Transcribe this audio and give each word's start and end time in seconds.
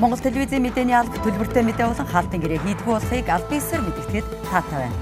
Монгол 0.00 0.16
телевизийн 0.16 0.64
мэдээний 0.64 0.96
алба 0.96 1.12
төлбөртэй 1.20 1.60
мэдээ 1.60 1.92
болон 1.92 2.08
хаалтын 2.08 2.40
гэрээ 2.40 2.64
хийдгүү 2.64 2.92
болохыг 2.96 3.28
аль 3.28 3.44
биесээр 3.52 3.84
мэдгэдэд 3.84 4.26
таатай 4.48 4.88
байна. 4.88 4.96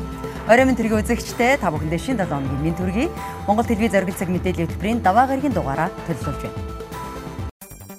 Оройн 0.51 0.75
тэргийн 0.75 1.07
үзэгчтэй 1.07 1.55
та 1.63 1.71
бүхэндээ 1.71 2.03
шинэ 2.03 2.27
7 2.27 2.35
өдрийн 2.35 2.67
мэд 2.67 2.77
төргий 2.83 3.09
Монгол 3.47 3.63
телевиз 3.63 3.95
оргил 3.95 4.19
цаг 4.19 4.27
мэдээллийн 4.27 4.67
хөтөлбөрийн 4.67 4.99
даваа 4.99 5.31
гарагийн 5.31 5.55
дугаараа 5.55 5.95
төлөвлөж 6.03 6.43
байна. 6.43 6.59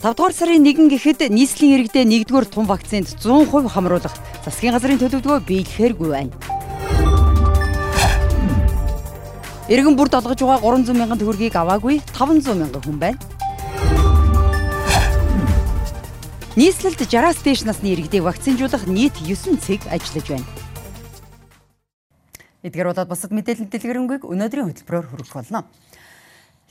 5 0.04 0.12
дугаар 0.12 0.36
сарын 0.36 0.68
1 0.68 0.92
гэхэд 0.92 1.20
нийслэлийн 1.32 1.88
иргэдэд 1.88 2.28
1-р 2.28 2.46
тун 2.52 2.68
вакцинд 2.68 3.08
100% 3.16 3.48
хамруулах 3.48 4.16
засгийн 4.44 4.76
газрын 4.76 5.00
төлөвлөгөө 5.00 5.40
биелэхээргүй 5.48 6.10
байна. 6.12 6.36
Иргэн 9.72 9.96
бүрд 9.96 10.20
олгож 10.20 10.40
байгаа 10.44 10.60
300 10.68 11.00
мянган 11.00 11.16
төгрөгийг 11.16 11.56
аваагүй 11.56 12.04
500 12.12 12.60
мянган 12.60 12.84
хүн 12.84 13.00
байна. 13.00 13.29
Нийслэлд 16.60 17.00
60-аас 17.00 17.40
дээш 17.40 17.64
насны 17.64 17.96
иргэдийг 17.96 18.28
вакцинжуулах 18.28 18.84
нийт 18.84 19.16
9 19.24 19.64
цэг 19.64 19.80
ажиллаж 19.88 20.28
байна. 20.28 20.48
Эдгээр 22.68 22.92
болоод 22.92 23.08
бусад 23.08 23.32
мэдээлэл 23.32 23.72
дэлгэрэнгүй 23.72 24.28
өнөөдрийн 24.28 24.68
хөтөлбөрөөр 24.68 25.08
хүргэх 25.08 25.36
болно. 25.40 25.72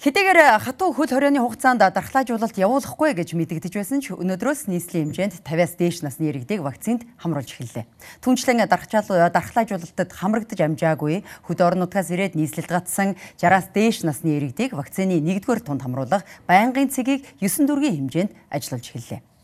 Хэдийгээр 0.04 0.60
хатуу 0.60 0.92
хөл 0.92 1.08
хорионы 1.08 1.40
хугацаанд 1.40 1.80
дархлаажуулалт 1.80 2.60
явуулахгүй 2.60 3.16
гэж 3.16 3.32
мэдэгдэж 3.32 3.72
байсан 3.80 4.04
ч 4.04 4.12
өнөөдрөөс 4.12 4.68
нийслэлийн 4.68 5.08
хэмжээнд 5.08 5.40
50-аас 5.40 5.72
дээш 5.80 6.04
насны 6.04 6.36
иргэдийг 6.36 6.60
вакцинд 6.60 7.08
хамруулж 7.16 7.48
эхэллээ. 7.48 7.88
Түнчлэн 8.20 8.68
дархлаажуулалтад 8.68 10.12
хамрагдаж 10.12 10.60
амжаагүй 10.68 11.24
хөд 11.48 11.58
орон 11.64 11.88
нутгаас 11.88 12.12
ирээд 12.12 12.36
нийслэлд 12.36 12.68
гатсан 12.68 13.16
60-аас 13.40 13.72
дээш 13.72 14.04
насны 14.04 14.36
иргэдийг 14.36 14.76
вакцины 14.76 15.16
1-р 15.16 15.64
тунд 15.64 15.80
хамруулах 15.80 16.28
байнгын 16.44 16.92
цэгийг 16.92 17.24
9 17.40 17.64
дүргийн 17.64 18.04
хэмжээнд 18.04 18.36
ажиллуулж 18.52 18.92
эхэллээ. 18.92 19.37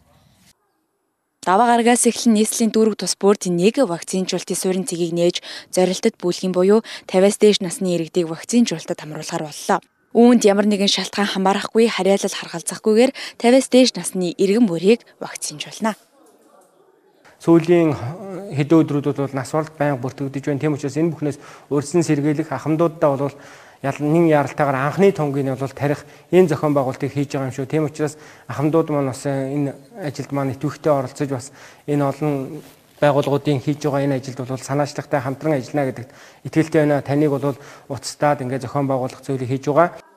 Даваа 1.45 1.77
гарагаас 1.77 2.09
эхлэн 2.09 2.41
нийслэлийн 2.41 2.73
дүүрэг 2.73 3.05
тус 3.05 3.21
бүрд 3.21 3.53
нэг 3.53 3.77
вакцинжуулалтын 3.77 4.57
суурин 4.57 4.89
цэгийг 4.89 5.13
нээж 5.13 5.37
зорилтод 5.77 6.17
бүүлгийн 6.17 6.57
буюу 6.57 6.81
50-аас 7.05 7.37
дээш 7.37 7.61
насны 7.61 8.01
иргэдийг 8.01 8.33
вакцинжуулалтад 8.33 9.05
хамруулахар 9.05 9.45
боллоо. 9.53 9.79
Үүнд 10.17 10.49
ямар 10.49 10.65
нэгэн 10.65 10.89
шалтгаан 10.89 11.37
хамаарахгүй 11.37 11.93
харьяалал 11.93 12.33
харгалзахгүйгээр 12.33 13.13
50-с 13.37 13.69
дээш 13.69 13.91
насны 13.93 14.33
иргэн 14.33 14.65
бүрийг 14.65 15.05
вакцинжуулна. 15.21 16.01
Сүүлийн 17.45 17.93
хэдэн 18.57 18.81
өдрүүдэд 18.81 19.21
бол 19.21 19.37
нас 19.37 19.53
баралт 19.53 19.77
байнга 19.77 20.01
бүртгэгдэж 20.01 20.49
байна. 20.49 20.63
Тийм 20.65 20.81
учраас 20.81 20.97
энэ 20.97 21.13
бүхнээс 21.13 21.39
өрсөн 21.69 22.01
сэргийлэх 22.09 22.49
ахмадуудаа 22.57 23.21
бол 23.21 23.37
ялнын 23.85 24.27
яралтайгаар 24.33 24.89
анхны 24.89 25.13
тунгийг 25.13 25.45
нь 25.45 25.53
бол 25.53 25.77
тарих 25.77 26.09
энэ 26.33 26.49
зохион 26.49 26.73
байгуулалтыг 26.73 27.13
хийж 27.13 27.37
байгаа 27.37 27.53
юм 27.53 27.55
шүү. 27.55 27.69
Тийм 27.69 27.85
учраас 27.85 28.17
ахмадууд 28.49 28.89
маань 28.89 29.13
бас 29.13 29.23
энэ 29.29 29.77
ажилд 30.01 30.33
маань 30.33 30.57
идэвхтэй 30.57 30.93
оролцож 30.93 31.29
бас 31.29 31.53
энэ 31.85 32.05
олон 32.09 32.33
байгууллагуудын 32.97 33.61
хийж 33.61 33.85
байгаа 33.85 34.09
энэ 34.09 34.17
ажилд 34.25 34.41
бол 34.41 34.57
санаачлагтай 34.57 35.21
хамтран 35.21 35.61
ажиллана 35.61 35.89
гэдэгт 35.93 36.11
итгэлтэй 36.49 36.81
байна. 36.81 37.05
Таныг 37.05 37.31
бол 37.31 37.57
уцтаад 37.93 38.41
ингээд 38.41 38.65
зохион 38.65 38.89
байгуулах 38.89 39.21
зүйлийг 39.21 39.53
хийж 39.53 39.69
байгаа. 39.69 40.14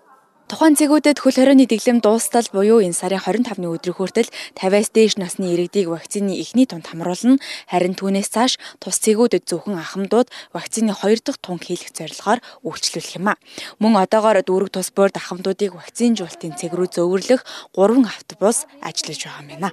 Тухайн 0.48 0.80
цэгүүдэд 0.80 1.20
хөл 1.20 1.36
хорионы 1.44 1.68
дэглэм 1.68 2.00
дуустал 2.00 2.48
буюу 2.56 2.80
энэ 2.80 2.96
сарын 2.96 3.20
25-ны 3.20 3.68
өдрийг 3.68 4.00
хүртэл 4.00 4.32
50-аас 4.56 4.96
дээш 4.96 5.20
насны 5.20 5.52
иргэдийг 5.52 5.92
вакцины 5.92 6.40
эхний 6.40 6.64
тунд 6.64 6.88
хамруулна. 6.88 7.36
Харин 7.68 8.00
түүнээс 8.00 8.32
цааш 8.32 8.56
тус 8.80 8.96
цэгүүдэд 9.04 9.44
зөвхөн 9.44 9.76
ахмадууд 9.76 10.32
вакцины 10.56 10.96
2 10.96 11.20
дахь 11.20 11.44
тунг 11.44 11.68
хийх 11.68 11.92
зорилгоор 11.92 12.40
үйлчлүүлэх 12.64 13.20
юм 13.20 13.36
а. 13.36 13.40
Мөн 13.84 14.00
одоогоор 14.08 14.40
дүүрэг 14.40 14.72
тус 14.72 14.88
борд 14.96 15.20
ахмадуудыг 15.20 15.76
вакцинжуулалтын 15.76 16.56
цэг 16.56 16.72
рүү 16.80 16.96
зөөвөрлөх 16.96 17.44
3 17.76 18.08
автобус 18.08 18.72
ажиллаж 18.80 19.20
байгаа 19.28 19.44
юм 19.44 19.50
байна. 19.52 19.70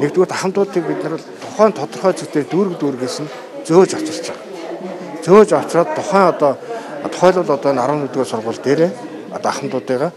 Нэгдүгээр 0.00 0.32
ахмадуудыг 0.32 0.84
бид 0.88 1.04
нар 1.04 1.20
тухайн 1.20 1.76
тодорхой 1.76 2.16
зүйтэй 2.16 2.48
дүүрэг 2.48 2.80
дүүргээс 2.80 3.16
нь 3.20 3.32
зөөж 3.68 3.90
очирч 4.00 4.32
байгаа. 4.32 4.48
Зөөж 5.20 5.50
очироод 5.52 5.90
тухайн 5.92 6.32
одоо 6.32 6.52
тухайлбал 7.08 7.56
одоо 7.56 7.70
энэ 7.72 7.82
11-р 7.82 8.26
сургууль 8.26 8.62
дээр 8.64 8.80
одоо 9.36 9.50
ахмадуудыгаа 9.50 10.10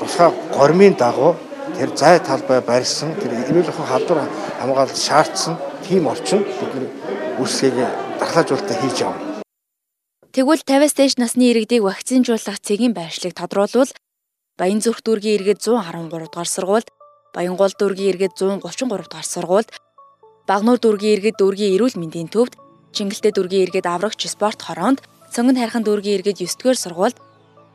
тусгай 0.00 0.30
гормын 0.56 0.94
дагуу 0.94 1.36
тэр 1.78 1.90
зай 1.96 2.20
талбай 2.20 2.60
барьсан 2.60 3.14
тэр 3.20 3.32
эрүүл 3.50 3.68
ахуйн 3.68 3.90
халдвар 3.92 4.18
хамгаалалт 4.60 4.98
шаардсан 4.98 5.54
тийм 5.86 6.06
орчин 6.06 6.40
бид 6.44 6.72
нар 6.74 6.86
үүсгээг 7.40 7.76
дархлаажуулалтаа 8.20 8.76
хийж 8.80 8.96
явна. 9.02 9.22
Тэгвэл 10.34 10.66
50-аас 10.66 10.94
дээш 10.98 11.14
насны 11.22 11.50
иргэдийг 11.50 11.82
вакцинжуулах 11.86 12.58
цэгийн 12.58 12.94
байршлыг 12.94 13.34
тодруулбал 13.38 13.92
Баянзүрх 14.58 15.02
дүүргийн 15.02 15.36
иргэд 15.38 15.58
113 15.66 16.30
дугаар 16.30 16.46
сургуульд 16.46 16.88
Баянгол 17.34 17.74
дүүргийн 17.74 18.10
иргэд 18.14 18.38
133 18.38 19.10
дахь 19.10 19.26
сургуульд, 19.26 19.74
Багнуур 20.46 20.78
дүүргийн 20.78 21.14
иргэд 21.18 21.36
дүүргийн 21.42 21.74
эрүүл 21.74 21.98
мэндийн 21.98 22.30
төвд, 22.30 22.54
Чингэлтэй 22.94 23.34
дүүргийн 23.34 23.66
иргэд 23.66 23.90
аврагч 23.90 24.30
спорт 24.30 24.62
хороонд, 24.62 25.02
Цонгон 25.34 25.58
хайрхан 25.58 25.82
дүүргийн 25.82 26.22
иргэд 26.22 26.38
9 26.46 26.62
дугаар 26.62 26.78
сургуульд, 26.78 27.18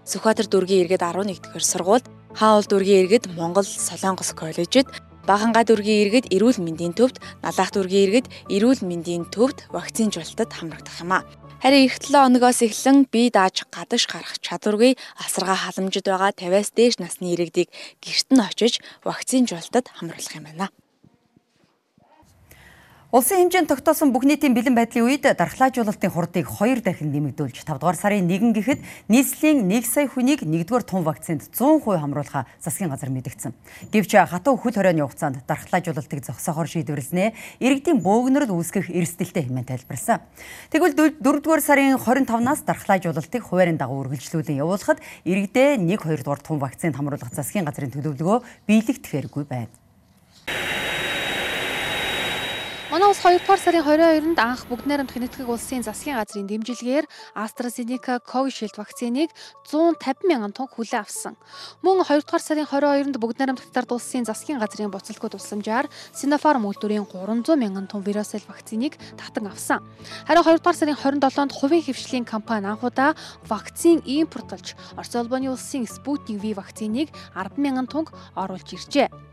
Сүхбаатар 0.07 0.47
дүүргийн 0.47 0.87
иргэд 0.87 1.03
11 1.03 1.43
дугаар 1.43 1.65
сургуульд, 1.67 2.05
Хаул 2.31 2.63
дүүргийн 2.63 3.03
иргэд 3.03 3.35
Монгол 3.35 3.67
Солонгос 3.67 4.31
коллежид, 4.31 4.87
Баганга 5.27 5.67
дүүргийн 5.67 6.07
иргэд 6.07 6.31
эрүүл 6.31 6.63
мэндийн 6.63 6.95
төвд, 6.95 7.19
Налаах 7.43 7.75
дүүргийн 7.75 8.05
иргэд 8.07 8.27
эрүүл 8.47 8.79
мэндийн 8.87 9.27
төвд 9.27 9.67
вакцинжуулалтад 9.75 10.55
хамрагдах 10.55 11.03
юм 11.03 11.11
а. 11.11 11.27
Харин 11.59 11.83
эх 11.83 11.99
7 11.99 12.31
өнөгөөс 12.31 12.63
эхлэн 12.63 13.11
бие 13.11 13.27
дааж 13.27 13.67
гадагш 13.67 14.07
гарах 14.07 14.39
чадваргүй 14.39 14.95
асаргаа 15.19 15.59
халамжид 15.59 16.07
байгаа 16.07 16.31
50-аас 16.39 16.71
дээш 16.71 16.95
насны 17.03 17.35
иргэдийг 17.35 17.67
гэрт 17.99 18.27
нь 18.31 18.39
очиж 18.39 18.79
вакцинжуулалтад 19.03 19.91
хамруулах 19.99 20.31
юм 20.39 20.47
байна. 20.47 20.71
Улсын 23.09 23.49
хэмжээнд 23.49 23.73
тогтоосон 23.73 24.13
бүх 24.13 24.21
нийтийн 24.21 24.53
бэлэн 24.53 24.77
байдлын 24.77 25.09
үед 25.09 25.25
дархлаажуулалтын 25.25 26.13
хурдыг 26.13 26.45
2 26.45 26.85
дахин 26.85 27.09
нэмэгдүүлж 27.09 27.65
5 27.65 27.81
дугаар 27.81 27.97
сарын 27.97 28.29
1 28.29 28.53
гэхэд 28.53 28.85
нийслэлийн 29.09 29.65
1 29.65 29.81
сая 29.81 30.05
хүнийг 30.05 30.45
1-р 30.45 30.85
тун 30.85 31.01
вакцинд 31.01 31.41
100% 31.49 31.89
хамруулахаа 31.89 32.45
засгийн 32.61 32.93
газар 32.93 33.09
мэдгдсэн. 33.09 33.57
Гэвч 33.89 34.13
хатуу 34.13 34.61
хөл 34.61 34.77
хорионы 34.77 35.01
хугацаанд 35.01 35.41
дархлаажуулалтыг 35.41 36.21
зогсоохоор 36.21 36.69
шийдвэрлснээ 36.69 37.33
иргэдийн 37.57 37.97
бөөгнөрд 37.97 38.53
үүсгэх 38.53 38.93
эрсдэлтэй 38.93 39.49
хэмээн 39.49 39.65
тайлбарласан. 39.65 40.21
Тэгвэл 40.69 41.17
4-р 41.17 41.61
сарын 41.65 41.97
25-наас 41.97 42.61
дархлаажуулалтыг 42.61 43.41
хуваарийн 43.41 43.81
дагуу 43.81 44.05
үргэлжлүүлэн 44.05 44.61
явуулахад 44.61 45.01
иргэдээ 45.25 45.81
1-2 45.81 46.21
дугаар 46.21 46.45
тун 46.45 46.61
вакцинд 46.61 46.93
хамруулах 46.93 47.33
засгийн 47.33 47.65
газрын 47.65 47.89
төлөвлөгөө 47.89 48.69
биелэгдэхээргүй 48.69 49.49
байна. 49.49 49.73
Манай 52.89 53.07
улс 53.07 53.21
2 53.21 53.37
дугаар 53.37 53.61
сарын 53.61 53.85
22-нд 53.85 54.39
анх 54.41 54.65
бүгд 54.65 54.89
найрамдах 54.89 55.21
нэгтгэх 55.21 55.45
улсын 55.45 55.85
засгийн 55.85 56.17
газрын 56.17 56.49
дэмжлэгээр 56.49 57.05
AstraZeneca 57.37 58.17
Covishield 58.17 58.73
вакциныг 58.81 59.29
150 59.69 60.25
мянган 60.25 60.49
тонн 60.57 60.73
хүлээн 60.73 61.05
авсан. 61.05 61.37
Мөн 61.85 62.01
2 62.01 62.25
дугаар 62.25 62.41
сарын 62.41 62.65
22-нд 62.65 63.21
бүгд 63.21 63.37
найрамдах 63.37 63.69
тард 63.69 63.93
улсын 63.93 64.25
засгийн 64.25 64.57
газрын 64.57 64.89
буцалтгүй 64.89 65.29
тусламжаар 65.29 65.85
Sinopharm 66.17 66.65
үйлдвэрийн 66.65 67.05
300 67.05 67.61
мянган 67.61 67.85
тонн 67.85 68.01
Verocell 68.01 68.49
вакциныг 68.49 68.97
татан 69.21 69.53
авсан. 69.53 69.85
Харин 70.25 70.41
2 70.41 70.57
дугаар 70.57 70.73
сарын 70.73 70.97
27-нд 70.97 71.53
хувийн 71.53 71.85
хөвшлийн 71.85 72.25
компани 72.25 72.73
анхудаа 72.73 73.13
вакцин 73.45 74.01
импортлж 74.01 74.73
Орос 74.97 75.13
улсын 75.13 75.85
Sputnik 75.85 76.41
V 76.41 76.57
вакциныг 76.57 77.13
10 77.37 77.53
мянган 77.61 77.85
тонн 77.85 78.09
оруулж 78.33 78.73
иржээ. 78.73 79.28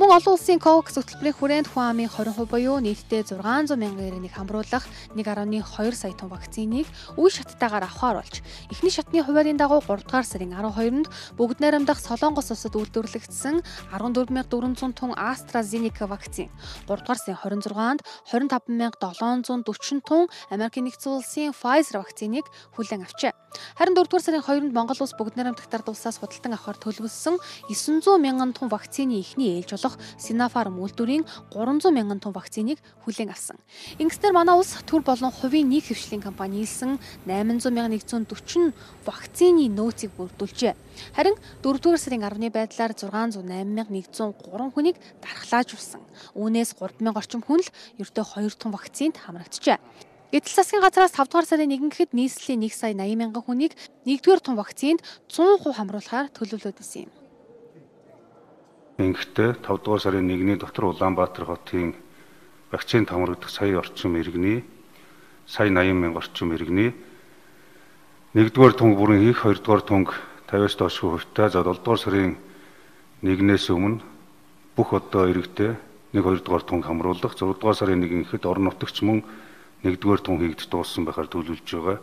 Мөн 0.00 0.08
олон 0.08 0.40
улсын 0.40 0.56
COVAX 0.56 0.96
хөтөлбөрийн 0.96 1.36
хүрээнд 1.36 1.68
хүн 1.68 1.84
амын 1.92 2.08
20% 2.08 2.48
буюу 2.48 2.80
нийтдээ 2.80 3.28
600 3.28 3.76
мянган 3.76 4.08
иргэнийг 4.08 4.32
хамруулах 4.32 4.88
1.2 5.12 5.92
сая 5.92 6.16
тонн 6.16 6.32
вакциныг 6.32 6.88
үе 7.20 7.28
шаттайгаар 7.28 7.84
авахар 7.84 8.24
болж 8.24 8.40
эхний 8.72 8.88
шатны 8.88 9.20
хуваарийн 9.20 9.60
дагуу 9.60 9.84
3 9.84 10.08
дугаар 10.08 10.24
сарын 10.24 10.56
12-нд 10.56 11.12
бүгд 11.36 11.60
найрамдах 11.60 12.00
Солонгос 12.00 12.48
улсад 12.56 12.72
үйлдвэрлэгдсэн 12.72 13.60
14400 13.92 14.96
тонн 14.96 15.12
AstraZeneca 15.12 16.08
вакцин 16.08 16.48
3 16.88 17.04
дугаар 17.04 17.20
сарын 17.20 17.60
26-нд 17.60 18.00
25740 18.32 20.08
тонн 20.08 20.32
Америкийн 20.48 20.88
нэгдсэн 20.88 21.20
улсын 21.20 21.52
Pfizer 21.52 22.00
вакциныг 22.00 22.48
хүлээн 22.72 23.04
авчээ. 23.04 23.41
Харин 23.76 23.94
4 23.94 24.08
дугаар 24.08 24.22
сарын 24.24 24.42
2-нд 24.42 24.72
Монгол 24.72 25.02
улс 25.02 25.12
бүгд 25.12 25.36
найрамдах 25.36 25.68
тард 25.68 25.88
улсаас 25.92 26.16
худалдан 26.18 26.56
авахар 26.56 26.80
төлөвлөсөн 26.80 27.36
900 27.68 28.16
мянган 28.22 28.52
тонн 28.56 28.72
вакцины 28.72 29.20
эхний 29.20 29.60
ээлж 29.60 29.76
болох 29.76 29.98
Sinopharm 30.16 30.80
үйлдвэрийн 30.80 31.24
300 31.52 31.92
мянган 31.92 32.20
тонн 32.20 32.32
вакциныг 32.32 32.78
хүлээн 33.04 33.30
авсан. 33.34 33.56
Ингэснээр 33.98 34.32
манай 34.32 34.56
улс 34.56 34.72
төр 34.86 35.02
болон 35.04 35.30
хувийн 35.30 35.68
нийт 35.68 35.90
хвшлийн 35.90 36.22
компани 36.22 36.62
нийлсэн 36.62 37.00
800 37.26 37.74
мянган 37.74 37.98
140 37.98 38.72
вакцины 39.04 39.68
нөөцийг 39.68 40.12
бүрдүүлжээ. 40.16 40.74
Харин 41.16 41.36
4-р 41.64 41.98
сарын 41.98 42.22
10-ны 42.22 42.48
байдлаар 42.52 42.92
608,103 42.94 44.74
хүнийг 44.74 44.96
дархлаажуулсан. 45.24 46.02
Үүнээс 46.36 46.76
30000 46.78 47.16
орчим 47.16 47.42
хүн 47.42 47.60
л 47.64 47.72
ердөө 47.98 48.24
2 48.36 48.60
тонн 48.60 48.76
вакцинд 48.76 49.16
хамрагджээ. 49.16 50.11
Гэтэл 50.32 50.64
засгийн 50.64 50.80
газраас 50.80 51.12
5 51.12 51.28
дугаар 51.28 51.44
сарын 51.44 51.76
1 51.76 51.92
гэхэд 51.92 52.16
нийслэлийн 52.16 52.64
1 52.64 52.72
сая 52.72 52.96
80 52.96 53.20
мянган 53.20 53.44
хүнийг 53.44 53.76
1-р 54.08 54.40
тун 54.40 54.56
вакцинд 54.56 55.04
100% 55.28 55.76
хамруулахаар 55.76 56.32
төлөвлөд 56.32 56.80
исэн 56.80 57.04
юм. 57.04 57.12
ингэхдээ 58.96 59.60
5 59.60 59.84
дугаар 59.84 60.00
сарын 60.00 60.24
1-ний 60.32 60.56
дотор 60.56 60.88
Улаанбаатар 60.88 61.44
хотын 61.44 61.92
вакцины 62.72 63.04
хамрагдах 63.04 63.52
сая 63.52 63.76
орчим 63.76 64.16
иргэний 64.16 64.64
сая 65.44 65.68
80 65.68 66.00
мянга 66.00 66.24
орчим 66.24 66.56
иргэний 66.56 66.96
1-р 68.32 68.72
тунг 68.72 68.96
бүрэн 68.96 69.20
хийх 69.20 69.44
2-р 69.44 69.84
тунг 69.84 70.16
50-аас 70.48 70.80
доошгүй 70.80 71.10
хувьтай 71.12 71.52
за 71.52 71.60
7-р 71.60 71.98
сарын 72.00 72.40
1-ээс 73.20 73.68
өмнө 73.68 74.00
бүх 74.80 74.96
одоо 74.96 75.28
иргэдэд 75.28 75.76
1 76.16 76.24
2-р 76.24 76.64
тунг 76.64 76.88
хамруулах 76.88 77.36
6-р 77.36 77.76
сарын 77.76 78.00
1 78.00 78.24
ихэд 78.24 78.48
орон 78.48 78.72
нутагч 78.72 79.04
мөн 79.04 79.20
1-р 79.82 80.20
тунг 80.22 80.40
хийгдэж 80.42 80.70
дууссан 80.70 81.04
байхаар 81.04 81.26
төлөвлөж 81.26 81.66
байгаа. 81.66 81.98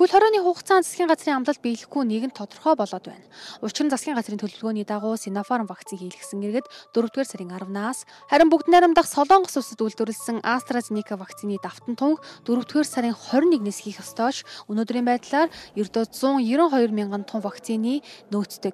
Хөл 0.00 0.08
хорооны 0.08 0.40
хугацаанд 0.40 0.88
засгийн 0.88 1.12
газрын 1.12 1.44
амлалт 1.44 1.60
биелэхгүй 1.60 2.08
нэгэн 2.08 2.32
тодорхой 2.32 2.72
болоод 2.72 3.04
байна. 3.04 3.20
Учир 3.60 3.84
нь 3.84 3.92
засгийн 3.92 4.16
газрын 4.16 4.40
төлөвлөгөөний 4.40 4.88
дагуу 4.88 5.12
Sinopharm 5.20 5.68
вакцин 5.68 6.00
хийлгэсэн 6.00 6.40
иргэд 6.40 6.72
4-р 6.96 7.28
сарын 7.28 7.52
10-наас 7.52 8.08
харин 8.32 8.48
бүгд 8.48 8.72
найрамдах 8.72 9.04
Солонгос 9.04 9.60
улсад 9.60 9.76
үйлдвэрлэсэн 9.76 10.40
AstraZeneca 10.40 11.20
вакцины 11.20 11.60
давтан 11.60 12.00
тунг 12.00 12.24
4-р 12.48 12.88
сарын 12.88 13.12
21-ээс 13.12 13.78
хийх 13.84 14.00
ёстойч 14.00 14.48
өнөөдрийн 14.72 15.04
байдлаар 15.04 15.52
ердөө 15.76 16.08
192 16.16 16.96
мянган 16.96 17.28
тонн 17.28 17.44
вакцины 17.44 18.00
нөөцтэй. 18.32 18.72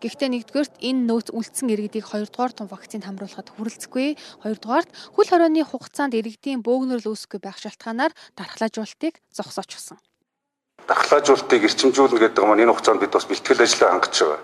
Гэхдээ 0.00 0.32
нэгдүгээрт 0.32 0.80
энэ 0.80 1.04
нөөц 1.12 1.28
үлдсэн 1.36 1.76
иргэдийг 1.76 2.08
хоёрдугаар 2.08 2.56
тун 2.56 2.72
вакцинд 2.72 3.04
хамруулахад 3.04 3.52
хүрэлцэхгүй. 3.52 4.16
Хоёрдугаарт 4.40 4.88
хөл 5.12 5.28
хорооны 5.28 5.60
хугацаанд 5.60 6.16
иргэдийн 6.16 6.64
бөөгнөрл 6.64 7.12
үүсэхгүй 7.12 7.44
байх 7.44 7.60
шалтгаанаар 7.60 8.16
дархлаажуултыг 8.32 9.20
зогсоочсон 9.28 10.00
дархлаажуултыг 10.88 11.64
эрчимжүүлнэ 11.64 12.18
гэдэг 12.20 12.44
маань 12.44 12.62
энэ 12.64 12.72
хугацаанд 12.72 13.00
бид 13.00 13.12
бас 13.16 13.24
бэлтгэл 13.24 13.64
ажлаа 13.64 13.90
хангаж 13.90 14.16
байгаа. 14.20 14.40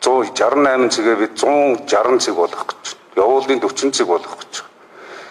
168 0.00 0.94
цэгээ 0.94 1.16
бид 1.16 1.32
160 1.36 2.20
цэг 2.24 2.34
болгох 2.36 2.66
гэж 2.68 2.84
байна. 2.84 3.22
Явуулын 3.24 3.60
40 3.60 3.96
цэг 3.96 4.06
болгох 4.06 4.36
гэж 4.38 4.52
байна. 4.60 4.68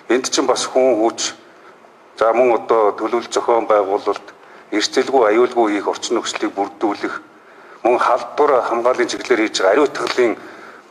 Энд 0.10 0.26
чинь 0.32 0.50
бас 0.50 0.66
хүн 0.66 0.98
хүч 1.00 1.20
за 2.18 2.34
мөн 2.34 2.58
одоо 2.58 2.92
төлөвлөлт 2.98 3.32
зохион 3.32 3.68
байгуулалт 3.68 4.28
эрсдэлгүй 4.72 5.24
аюулгүй 5.30 5.78
хийх 5.78 5.88
орчин 5.88 6.18
нөхцөлийг 6.18 6.52
бүрдүүлэх 6.58 7.16
мөн 7.84 8.00
халдвар 8.00 8.62
хамгааллын 8.68 9.08
чиглэлээр 9.08 9.42
хийж 9.48 9.62
байгаа 9.62 9.72
ариун 9.72 9.92
тахлын 9.94 10.34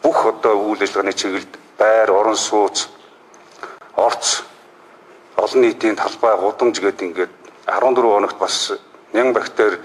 бүх 0.02 0.18
одоо 0.32 0.54
үйл 0.70 0.80
ажиллагааны 0.80 1.12
чиглэлд 1.12 1.52
байр 1.78 2.10
орон 2.10 2.36
сууц 2.36 2.88
орц 3.96 4.44
олон 5.36 5.60
нийтийн 5.60 5.96
талбай 5.96 6.36
гудамж 6.36 6.80
гэдэг 6.80 7.06
ингээд 7.08 7.32
14 7.66 8.00
хоногт 8.00 8.38
бас 8.38 8.72
нyan 9.16 9.32
бактери 9.32 9.80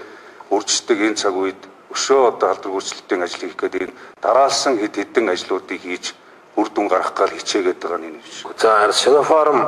үрждэг 0.52 0.98
энэ 1.08 1.16
цаг 1.16 1.32
үед 1.32 1.60
өшөө 1.92 2.20
одоо 2.36 2.48
халдвар 2.52 2.74
өөрчлөлтийн 2.76 3.24
ажил 3.24 3.44
хийх 3.48 3.56
гэдэг 3.56 3.82
энэ 3.88 3.96
дараалсан 4.20 4.76
хэд 4.76 4.94
хэдэн 5.00 5.32
ажлуудыг 5.32 5.80
хийж 5.80 6.12
үр 6.60 6.68
дүн 6.68 6.88
гаргах 6.92 7.16
гал 7.16 7.32
хичээгээд 7.32 7.80
байгаа 7.80 8.00
нь 8.00 8.08
энэ 8.12 8.20
биш. 8.20 8.44
За 8.60 8.92
Sinopharm 8.92 9.60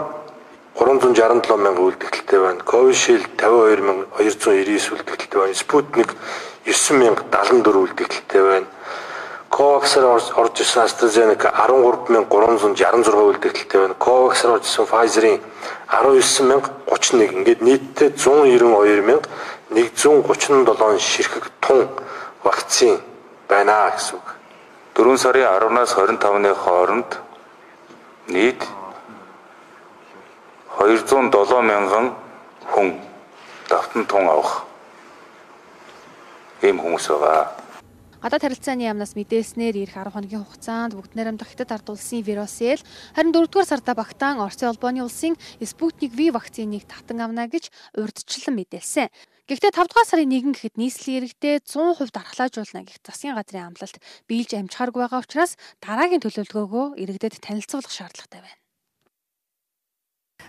367 0.76 1.56
мянган 1.56 1.86
үлдэгдэлтэй 1.88 2.40
байна. 2.44 2.60
Covishield 2.66 3.28
52299 3.40 4.92
үлдэгдэлтэй 4.92 5.38
байна. 5.40 5.54
Sputnik 5.54 6.10
9074 6.66 7.84
үлдэгдэлтэй 7.84 8.42
байна. 8.42 8.66
Covax-аар 9.54 10.18
орж 10.42 10.60
ирсэн 10.60 10.82
AstraZeneca 10.82 11.48
13366 11.54 13.14
үлдэгдэлтэй 13.30 13.80
байна. 13.80 13.94
Covax-аар 14.02 14.58
орж 14.58 14.66
ирсэн 14.66 14.86
Pfizer-ийн 14.90 15.40
19031 15.94 17.38
ингээд 17.38 17.60
нийтдээ 17.62 18.08
192137 19.74 20.98
ширхэг 21.02 21.50
тун 21.60 21.88
вакцин 22.44 23.00
байна 23.48 23.90
гэсэн 23.90 24.22
үг. 24.22 24.26
4 24.94 25.18
сарын 25.18 25.50
10-наас 25.50 25.90
25-ны 25.98 26.54
хооронд 26.54 27.10
нийт 28.30 28.62
207 30.78 31.66
мянган 31.66 32.14
хүн 32.70 32.94
давтан 33.68 34.06
тун 34.06 34.30
авах 34.30 34.62
ийм 36.62 36.78
хүмүүс 36.78 37.10
байгаа. 37.10 37.50
Гадаад 38.22 38.46
харилцааны 38.46 38.86
яамнаас 38.88 39.18
мэдээснээр 39.18 39.84
эх 39.84 39.98
10 39.98 40.14
хоногийн 40.14 40.46
хугацаанд 40.46 40.94
бүгд 40.96 41.12
найрамдах 41.12 41.50
хятад 41.50 41.76
ард 41.76 41.90
улсын 41.92 42.22
вирусэл 42.22 42.80
харин 43.12 43.34
4-р 43.36 43.66
сарда 43.68 43.92
багтаан 43.92 44.40
Оросын 44.40 44.72
холбооны 44.72 45.04
улсын 45.04 45.36
Спутник 45.60 46.16
V 46.16 46.32
вакциныг 46.32 46.88
татан 46.88 47.20
авна 47.20 47.44
гэж 47.50 47.68
урьдчилан 47.98 48.56
мэдээлсэн. 48.56 49.12
Гэхдээ 49.44 49.76
5 49.76 49.92
дугаар 49.92 50.08
сарын 50.08 50.32
1 50.32 50.56
гэхэд 50.56 50.80
нийслэлийн 50.80 51.28
иргэдэд 51.28 51.68
100% 51.68 52.16
дархлаажуулна 52.16 52.80
гэх 52.88 52.96
засгийн 53.04 53.36
газрын 53.36 53.76
амлалт 53.76 54.00
биелж 54.24 54.56
амжихааргүй 54.56 55.04
байгаа 55.04 55.20
учраас 55.20 55.60
дараагийн 55.84 56.24
төлөвлөгөөгөө 56.24 56.96
иргэдэд 56.96 57.44
танилцуулах 57.44 57.92
шаардлагатай 57.92 58.40
байна. 58.40 58.56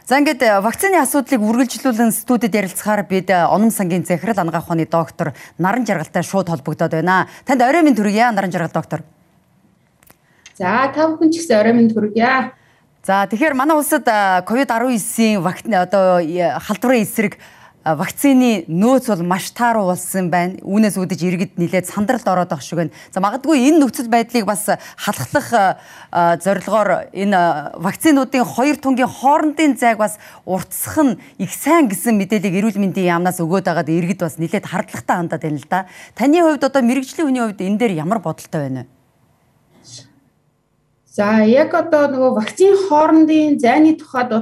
За 0.08 0.16
ингээд 0.16 0.42
э, 0.48 0.64
вакцины 0.64 0.96
асуудлыг 1.04 1.44
үргэлжлүүлэн 1.44 2.16
студид 2.16 2.56
ярилцахаар 2.56 3.04
бид 3.04 3.36
э, 3.36 3.44
Оном 3.44 3.68
сангийн 3.68 4.08
захирал 4.08 4.40
ангаах 4.40 4.64
ухааны 4.64 4.88
доктор 4.88 5.36
Наран 5.60 5.84
Жаргалтай 5.84 6.24
шууд 6.24 6.48
холбогдоод 6.48 6.96
байна. 6.96 7.28
Танд 7.44 7.68
орой 7.68 7.84
минь 7.84 8.00
төргийа 8.00 8.32
Наран 8.32 8.48
Жаргал 8.56 8.72
доктор. 8.80 9.04
За 10.56 10.88
та 10.96 11.12
бүхэн 11.12 11.36
ч 11.36 11.44
гэсэн 11.44 11.60
орой 11.60 11.76
минь 11.76 11.92
төргийа. 11.92 12.56
За 13.04 13.28
тэгэхээр 13.28 13.60
манай 13.60 13.76
улсад 13.76 14.08
COVID-19-ийн 14.08 15.44
вакцины 15.44 15.84
одоо 15.84 16.24
халдварын 16.64 17.04
эсрэг 17.04 17.36
вакцины 17.86 18.66
нөөц 18.66 19.14
бол 19.14 19.22
маш 19.30 19.52
тааруу 19.54 19.86
болсон 19.94 20.32
байна. 20.34 20.58
Үүнээс 20.66 20.98
үүдэж 20.98 21.22
иргэд 21.22 21.54
нилээд 21.62 21.86
сандралд 21.86 22.26
ороод 22.26 22.50
байгаа 22.50 22.66
шиг 22.66 22.82
байна. 22.82 22.96
За 23.14 23.22
магадгүй 23.22 23.70
энэ 23.70 23.78
нөхцөл 23.78 24.10
байдлыг 24.10 24.50
бас 24.50 24.66
халахлах 24.98 25.78
зорилгоор 26.42 27.14
энэ 27.14 27.78
вакцинуудын 27.78 28.42
хоёр 28.42 28.82
тунгийн 28.82 29.06
хоорондын 29.06 29.78
зайг 29.78 30.02
бас 30.02 30.18
уртсах 30.50 30.98
нь 30.98 31.14
их 31.38 31.54
сайн 31.54 31.86
гэсэн 31.86 32.18
мэдээллийг 32.18 32.58
эрүүл 32.58 32.82
мэндийн 32.82 33.22
яамнаас 33.22 33.38
өгөөд 33.38 33.70
байгаад 33.70 33.94
иргэд 33.94 34.26
бас 34.26 34.42
нилээд 34.42 34.66
хардлагатай 34.66 35.16
хандаад 35.22 35.46
байна 35.46 35.62
л 35.62 35.70
да. 35.70 35.86
Таны 36.18 36.42
хувьд 36.42 36.66
одоо 36.66 36.82
мэрэгжлийн 36.82 37.30
хүний 37.30 37.44
хувьд 37.46 37.62
энэ 37.62 37.78
дээр 37.78 37.94
ямар 38.02 38.18
бодолтой 38.18 38.66
байна 38.66 38.82
вэ? 38.90 38.96
За 41.16 41.46
яг 41.46 41.72
одоо 41.78 42.10
нөгөө 42.12 42.32
вакцины 42.34 42.76
хоорондын 42.90 43.62
зайны 43.62 43.94
тухайд 43.96 44.34
бол 44.34 44.42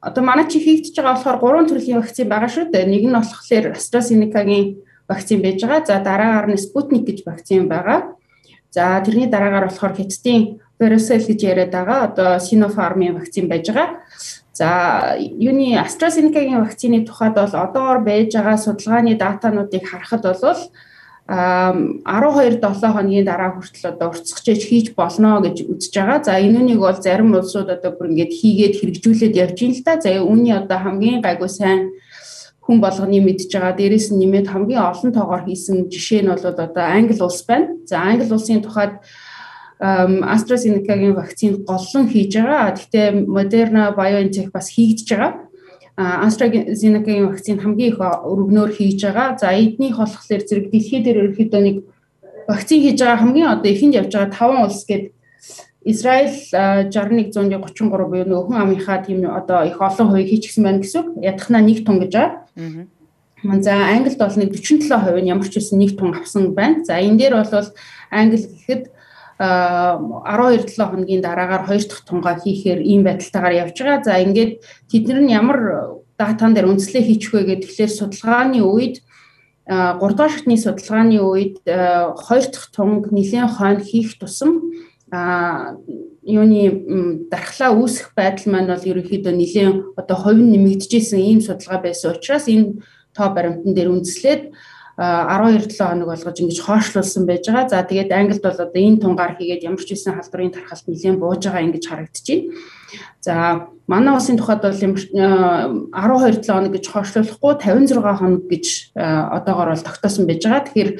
одоо 0.00 0.24
манай 0.24 0.48
чи 0.48 0.58
хийгдэж 0.58 0.96
байгаа 0.96 1.14
болохоор 1.14 1.38
гурван 1.40 1.66
төрлийн 1.68 2.00
вакцин 2.00 2.28
байгаа 2.28 2.48
шүү 2.48 2.72
дээ. 2.72 2.88
Нэг 2.88 3.04
нь 3.04 3.16
болохоор 3.16 3.76
AstraZeneca-гийн 3.76 4.66
вакцин 5.08 5.40
байж 5.44 5.60
байгаа. 5.60 5.84
За 5.84 6.00
дараагаар 6.00 6.48
нь 6.48 6.62
Sputnik 6.64 7.04
гэж 7.04 7.18
вакцин 7.28 7.68
байгаа. 7.68 8.16
За 8.72 9.02
тэрний 9.04 9.28
дараагаар 9.28 9.68
болохоор 9.68 9.92
Хятадын 9.92 10.60
Verocell 10.80 11.24
гэж 11.28 11.40
яриад 11.44 11.72
байгаа. 11.76 12.08
Одоо 12.08 12.40
Sinopharm-ийн 12.40 13.14
вакцин 13.20 13.48
байж 13.48 13.68
байгаа. 13.68 14.00
За 14.56 15.16
юуны 15.20 15.76
AstraZeneca-гийн 15.76 16.64
вакцины 16.64 17.04
тухайд 17.04 17.34
бол 17.36 17.52
одоогор 17.52 18.00
байж 18.00 18.32
байгаа 18.32 18.56
судалгааны 18.56 19.20
датануудыг 19.20 19.84
харахад 19.84 20.22
бол 20.24 20.60
12 21.30 22.58
7 22.58 22.90
хоногийн 22.90 23.24
дараа 23.24 23.54
хүртэл 23.54 23.94
одоо 23.94 24.10
уртсахчиж 24.10 24.66
хийж 24.66 24.86
болно 24.98 25.38
гэж 25.38 25.62
үзэж 25.62 25.94
байгаа. 25.94 26.18
За 26.26 26.42
энүүнийг 26.42 26.82
бол 26.82 26.98
зарим 26.98 27.30
улсууд 27.38 27.70
одоо 27.70 27.94
бүр 27.94 28.10
ингээд 28.10 28.34
хийгээд 28.34 28.74
хэрэгжүүлээд 28.82 29.38
явж 29.38 29.56
байна 29.62 29.78
л 29.78 29.84
да. 29.86 29.94
За 30.02 30.10
үүний 30.18 30.54
одоо 30.58 30.78
хамгийн 30.82 31.22
гайгүй 31.22 31.46
сайн 31.46 31.94
хүн 32.66 32.82
болгоны 32.82 33.22
мэдж 33.22 33.46
байгаа. 33.46 33.78
Дээрээс 33.78 34.10
нь 34.10 34.18
нэмээд 34.26 34.50
хамгийн 34.50 34.82
олон 34.82 35.10
тоогоор 35.14 35.46
хийсэн 35.46 35.86
жишээ 35.86 36.26
нь 36.26 36.32
бол 36.34 36.42
одоо 36.50 36.82
Англи 36.82 37.22
улс 37.22 37.46
байна. 37.46 37.78
За 37.86 38.02
Англи 38.02 38.26
улсын 38.26 38.66
тухайд 38.66 38.98
AstraZeneca-гийн 39.78 41.14
вакцины 41.14 41.62
голлон 41.62 42.10
хийж 42.10 42.34
байгаа. 42.34 42.74
Гэхдээ 42.74 43.06
Moderna 43.30 43.94
BioNTech 43.94 44.50
бас 44.50 44.66
хийгдэж 44.74 45.08
байгаа. 45.14 45.49
AstraZeneca-гийн 46.00 47.28
вакцины 47.28 47.60
хамгийн 47.60 47.92
их 47.92 48.00
өргөнөөр 48.00 48.72
хийж 48.72 49.04
байгаа. 49.04 49.36
За 49.36 49.52
эднийх 49.52 50.00
болохоор 50.00 50.42
зэрэг 50.48 50.70
дэлхий 50.72 51.00
дээр 51.04 51.20
ерөөхдөө 51.20 51.60
нэг 51.60 51.76
вакцин 52.48 52.80
хийж 52.80 52.98
байгаа 53.00 53.20
хамгийн 53.20 53.52
одоо 53.52 53.70
ихэнд 53.70 53.98
явж 54.00 54.12
байгаа 54.16 54.32
5 54.32 54.64
улс 54.64 54.82
гээд 54.88 55.04
Израиль 55.84 56.36
61133 56.92 58.08
буюу 58.08 58.24
нөгөө 58.28 58.46
хүн 58.48 58.60
амынхаа 58.60 59.00
тийм 59.00 59.24
одоо 59.24 59.64
их 59.64 59.80
олон 59.80 60.08
хувийг 60.12 60.28
хийчихсэн 60.28 60.64
байна 60.64 60.80
гэсэн. 60.84 61.20
Ядахнаа 61.24 61.62
нэг 61.64 61.84
тун 61.84 62.00
гэж 62.00 62.12
байгаа. 62.12 62.88
За 63.64 63.72
Англид 63.72 64.18
бол 64.20 64.36
нэг 64.36 64.52
47% 64.52 65.24
нь 65.24 65.32
ямар 65.32 65.48
ч 65.48 65.56
үсэн 65.56 65.80
нэг 65.80 65.96
тун 65.96 66.12
авсан 66.12 66.52
байна. 66.52 66.84
За 66.84 67.00
энэ 67.00 67.16
дээр 67.16 67.40
бол 67.40 67.72
Англи 68.12 68.36
гэхэд 68.36 68.92
12 69.40 70.68
7 70.68 70.84
хоногийн 70.84 71.24
дараагаар 71.24 71.64
хоёр 71.64 71.84
дахь 71.88 72.04
тунгаа 72.04 72.36
хийхээр 72.36 72.80
ийм 72.84 73.02
байдалтайгаар 73.08 73.54
явж 73.64 73.76
байгаа. 73.80 74.04
За 74.04 74.20
ингээд 74.20 74.52
тэд 74.92 75.04
нар 75.08 75.20
нь 75.24 75.32
ямар 75.32 75.58
датан 76.20 76.52
дээр 76.52 76.68
үндэслэл 76.68 77.08
хийчих 77.08 77.32
вэ 77.32 77.64
тэгэхээр 77.64 77.88
судалгааны 77.88 78.60
үед 78.60 79.00
3 79.64 79.96
дахь 79.96 80.44
шатны 80.44 80.60
судалгааны 80.60 81.18
үед 81.24 81.64
хоёр 81.64 82.46
дахь 82.52 82.68
тунг 82.76 83.08
нэлийн 83.08 83.48
хойно 83.48 83.80
хийх 83.80 84.20
тусам 84.20 84.76
юуны 86.20 86.62
дархлаа 87.32 87.72
үүсэх 87.72 88.12
байдал 88.12 88.52
маань 88.52 88.68
бол 88.68 88.88
ерөнхийдөө 88.92 89.34
нэлийн 89.34 89.96
одоо 89.96 90.16
хувь 90.20 90.36
нь 90.36 90.52
нэмэгдэжсэн 90.52 91.16
ийм 91.16 91.40
судалгаа 91.40 91.80
байсан 91.80 92.12
учраас 92.12 92.44
энэ 92.44 92.84
тоо 93.16 93.28
баримтан 93.32 93.72
дээр 93.72 93.88
үндэслээд 93.88 94.42
12 95.00 95.72
7 95.72 95.80
хоног 95.80 96.12
болгож 96.12 96.36
ингэж 96.36 96.60
хоошлуулсан 96.60 97.24
байж 97.24 97.48
байгаа. 97.48 97.72
За 97.72 97.80
тэгээд 97.80 98.12
Англид 98.12 98.44
бол 98.44 98.52
одоо 98.52 98.68
энэ 98.76 99.00
тунгаар 99.00 99.32
хийгээд 99.40 99.64
ямар 99.64 99.80
ч 99.80 99.96
үсэн 99.96 100.12
халдварын 100.12 100.52
тархалт 100.52 100.84
нэлээд 100.84 101.16
бууж 101.16 101.40
байгаа 101.40 101.64
ингэж 101.64 101.84
байна. 101.88 102.52
За 103.24 103.34
манай 103.88 104.12
улсын 104.12 104.36
тухайд 104.36 104.60
бол 104.60 104.76
12 104.76 105.08
7 105.16 106.52
хоног 106.52 106.72
гэж 106.76 106.84
хоошлуулахгүй 106.92 107.52
56 107.64 108.20
хоног 108.20 108.44
гэж 108.44 108.66
одоогоор 108.92 109.72
бол 109.72 109.88
тогтоосон 109.88 110.28
байж 110.28 110.44
байгаа. 110.44 110.68
Тэгэхээр 110.68 110.90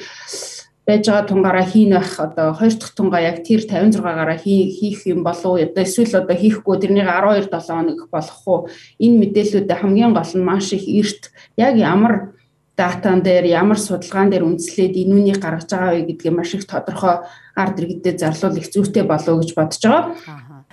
байж 0.88 1.04
байгаа 1.04 1.28
тунгаараа 1.28 1.66
хийн 1.68 1.92
байх 1.92 2.16
одоо 2.16 2.56
хоёр 2.56 2.72
дахь 2.72 2.96
тунгаа 2.96 3.20
яг 3.20 3.44
тэр 3.44 3.68
56-аараа 3.68 4.38
хийх 4.40 5.04
юм 5.04 5.22
болов 5.28 5.60
одоо 5.60 5.84
эсвэл 5.84 6.24
одоо 6.24 6.36
хийхгүй 6.40 6.76
тэрнийг 6.80 7.04
12 7.04 7.52
7 7.52 7.68
хоног 7.68 8.08
болох 8.08 8.40
уу 8.48 8.58
энэ 8.96 9.20
мэдээллүүдээ 9.28 9.76
хамгийн 9.76 10.16
гол 10.16 10.32
нь 10.34 10.48
маш 10.48 10.72
их 10.72 10.88
эрт 10.88 11.30
яг 11.60 11.76
ямар 11.76 12.39
датан 12.80 13.20
дээр 13.20 13.44
ямар 13.44 13.76
судалгаан 13.76 14.32
дээр 14.32 14.48
үндэслээд 14.48 14.96
энүүнийг 14.96 15.38
гаргаж 15.44 15.68
байгаа 15.68 15.92
вэ 16.00 16.08
гэдгийг 16.08 16.32
маш 16.32 16.56
их 16.56 16.64
тодорхой 16.64 17.20
ард 17.52 17.76
иргэдэд 17.76 18.16
зарлуул 18.24 18.56
их 18.56 18.72
зүйтэй 18.72 19.04
болов 19.04 19.44
гэж 19.44 19.50
бодож 19.52 19.82
байгаа. 19.84 20.64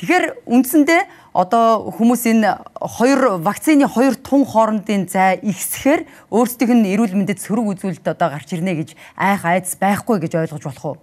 Тэгэхээр 0.00 0.24
үндсэндээ 0.48 1.02
одоо 1.36 1.92
хүмүүс 1.92 2.24
энэ 2.32 2.64
хоёр 2.80 3.36
вакцины 3.44 3.84
хоёр 3.84 4.16
тун 4.16 4.48
хоорондын 4.48 5.04
зай 5.12 5.36
ихсэхээр 5.44 6.08
өөрсдийнх 6.32 6.72
нь 6.80 6.90
эрүүл 6.96 7.12
мэндэд 7.20 7.36
сөрөг 7.44 7.76
үзүүлэлт 7.76 8.08
одоо 8.08 8.32
гарч 8.32 8.56
ирнэ 8.56 8.80
гэж 8.80 8.96
айх 9.20 9.44
айдас 9.44 9.76
байхгүй 9.76 10.16
гэж 10.24 10.32
ойлгож 10.40 10.64
болох 10.64 10.84
уу? 10.88 10.96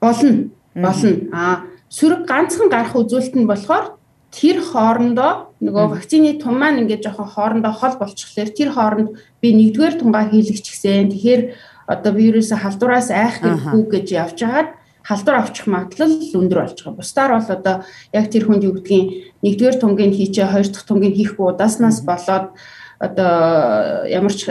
Болно. 0.00 0.48
Болно. 0.72 1.12
Аа 1.36 1.68
сөрөг 1.92 2.24
ганцхан 2.24 2.72
гарах 2.72 2.96
үзүүлэлт 2.96 3.36
нь 3.36 3.44
болохоор 3.44 3.95
тэр 4.36 4.60
хоорондоо 4.60 5.56
нөгөө 5.64 5.86
вакцины 5.96 6.36
тун 6.36 6.60
маань 6.60 6.84
ингээд 6.84 7.08
жоохон 7.08 7.32
хоорондоо 7.32 7.72
хол 7.72 7.96
болчихлоор 7.96 8.50
тэр 8.52 8.70
хооронд 8.76 9.08
би 9.40 9.48
нэгдүгээр 9.56 9.94
тунгаа 9.96 10.28
хийлгэж 10.28 10.60
гисэн. 10.60 11.08
Тэгэхээр 11.08 11.42
одоо 11.88 12.12
вирусаа 12.12 12.60
халдвараас 12.60 13.08
айх 13.08 13.40
хэрэггүй 13.40 13.84
гэж 13.88 14.06
явж 14.12 14.38
хагаад 14.44 14.70
халдвар 15.06 15.36
авчих 15.40 15.66
магадлал 15.66 16.12
өндөр 16.12 16.58
болж 16.60 16.78
байгаа. 16.84 16.98
Бусдаар 17.00 17.32
бол 17.38 17.48
одоо 17.48 17.76
яг 18.12 18.26
тэр 18.28 18.44
хүнд 18.44 18.66
юу 18.68 18.74
гэдгийг 18.76 19.06
нэгдүгээр 19.40 19.76
тунгийн 19.80 20.12
хийчээ 20.12 20.46
хоёр 20.52 20.68
дахь 20.68 20.84
тунгийн 20.84 21.14
хийхгүй 21.16 21.46
удааснаас 21.46 22.04
болоод 22.04 22.52
одоо 23.00 24.04
ямар 24.04 24.34
ч 24.34 24.50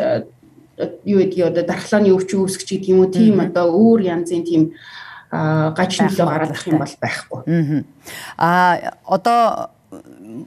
юу 1.05 1.19
гэдгийг 1.21 1.51
одоо 1.51 1.63
дархлааны 1.67 2.09
өвчин 2.15 2.41
үүсгэж 2.41 2.69
гэдэг 2.71 2.89
юм 2.89 2.99
уу? 3.03 3.11
Тийм 3.11 3.43
одоо 3.43 3.67
өөр 3.69 4.01
янзын 4.01 4.47
тийм 4.47 4.63
гаж 5.31 5.91
нөлөө 5.99 6.25
гаргах 6.25 6.63
юм 6.71 6.79
бол 6.79 6.95
байхгүй. 7.03 7.41
Аа 8.39 8.95
одоо 9.03 9.74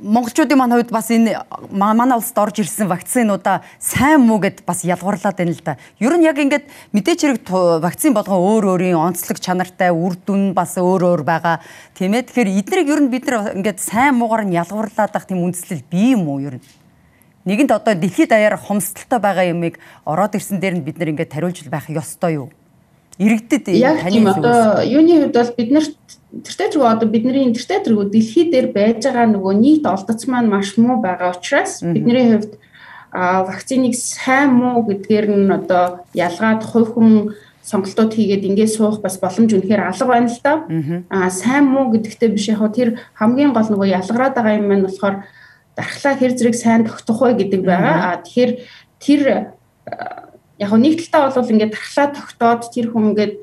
монголчуудын 0.03 0.59
маань 0.59 0.75
хувьд 0.77 0.93
бас 0.93 1.09
энэ 1.11 1.41
манай 1.73 2.17
улсад 2.19 2.39
орж 2.39 2.61
ирсэн 2.61 2.89
вакцинуудаа 2.89 3.65
сайн 3.81 4.21
муу 4.21 4.39
гэд 4.39 4.63
бас 4.69 4.85
ялгуурлаад 4.85 5.37
байна 5.37 5.53
л 5.57 5.63
да. 5.65 5.79
Ер 5.99 6.15
нь 6.21 6.29
яг 6.29 6.37
ингээд 6.37 6.69
мэдээч 6.93 7.21
хэрэг 7.25 7.49
вакцин 7.81 8.13
болгон 8.13 8.37
өөр 8.37 8.77
өөрийн 8.77 9.01
онцлог 9.01 9.41
чанартай 9.41 9.91
үр 9.91 10.15
дүн 10.21 10.53
бас 10.53 10.77
өөр 10.77 11.03
өөр 11.17 11.23
байгаа. 11.25 11.65
Тийм 11.97 12.15
ээ. 12.15 12.29
Тэгэхээр 12.29 12.51
эднийг 12.61 12.89
ер 12.89 13.01
нь 13.01 13.13
бид 13.13 13.25
нар 13.27 13.57
ингээд 13.57 13.81
сайн 13.81 14.21
муугаар 14.21 14.45
нь 14.45 14.57
ялгуурлаад 14.57 15.17
ах 15.17 15.25
тийм 15.25 15.41
үндслэл 15.43 15.83
бий 15.89 16.13
юм 16.13 16.29
уу 16.29 16.41
ер 16.45 16.61
нь? 16.61 16.67
Нэгэнт 17.49 17.73
одоо 17.73 17.95
дэлхийд 17.97 18.29
даяар 18.29 18.61
хомсдолтой 18.61 19.19
байгаа 19.25 19.49
юмыг 19.49 19.81
ороод 20.05 20.37
ирсэн 20.37 20.61
дээр 20.61 20.75
нь 20.79 20.85
бид 20.85 21.01
нар 21.01 21.17
ингээд 21.17 21.33
тариулж 21.33 21.65
байх 21.73 21.89
ёстой 21.89 22.37
юу? 22.37 22.53
Иргэдэд 23.19 23.65
таны 23.67 24.31
одоо 24.31 24.83
юуны 24.87 25.27
хувьд 25.27 25.35
бол 25.35 25.53
бид 25.59 25.71
нарт 25.75 25.95
тэртээ 26.47 26.69
ч 26.71 26.75
одоо 26.79 27.09
бидний 27.09 27.51
интернет 27.51 27.83
тэргүү 27.85 28.07
дэлхий 28.15 28.47
дээр 28.51 28.71
байж 28.71 29.03
байгаа 29.03 29.27
нөгөө 29.27 29.55
нийт 29.59 29.85
олдоц 29.91 30.23
маань 30.31 30.47
маш 30.47 30.79
муу 30.79 31.03
байгаа 31.03 31.35
учраас 31.35 31.83
бидний 31.83 32.39
хувьд 32.39 32.55
вакциныг 33.13 33.95
сайн 33.99 34.55
муу 34.55 34.87
гэдгээр 34.87 35.27
нь 35.35 35.51
одоо 35.51 36.07
ялгаад 36.15 36.63
хувь 36.63 36.95
хүн 36.95 37.35
сонголтууд 37.65 38.13
хийгээд 38.15 38.47
ингээд 38.49 38.71
суух 38.71 39.01
бас 39.01 39.19
боломж 39.19 39.53
үнэхээр 39.53 39.83
алга 39.83 40.07
байна 40.07 40.31
л 40.31 40.41
да. 40.45 40.65
Аа 41.11 41.31
сайн 41.31 41.65
муу 41.69 41.93
гэдэгтээ 41.93 42.31
биш 42.33 42.49
яг 42.49 42.63
тэр 42.73 43.01
хамгийн 43.19 43.53
гол 43.53 43.69
нөгөө 43.69 43.89
ялгараад 43.99 44.35
байгаа 44.37 44.59
юм 44.61 44.69
маань 44.69 44.87
болохоор 44.87 45.25
дархлаа 45.77 46.15
хэр 46.17 46.33
зэрэг 46.37 46.57
сайн 46.57 46.85
тогтох 46.85 47.21
вэ 47.21 47.35
гэдэг 47.41 47.63
байгаа. 47.65 47.97
Аа 48.13 48.23
тэгэхээр 48.25 48.53
тэр 49.01 49.21
яг 50.59 50.71
нэг 50.75 50.99
талдаа 51.11 51.43
бол 51.43 51.53
ингээд 51.55 51.75
тархлаа 51.75 52.09
тогтоод 52.15 52.63
тэр 52.75 52.87
хүн 52.91 53.15
ингээд 53.15 53.35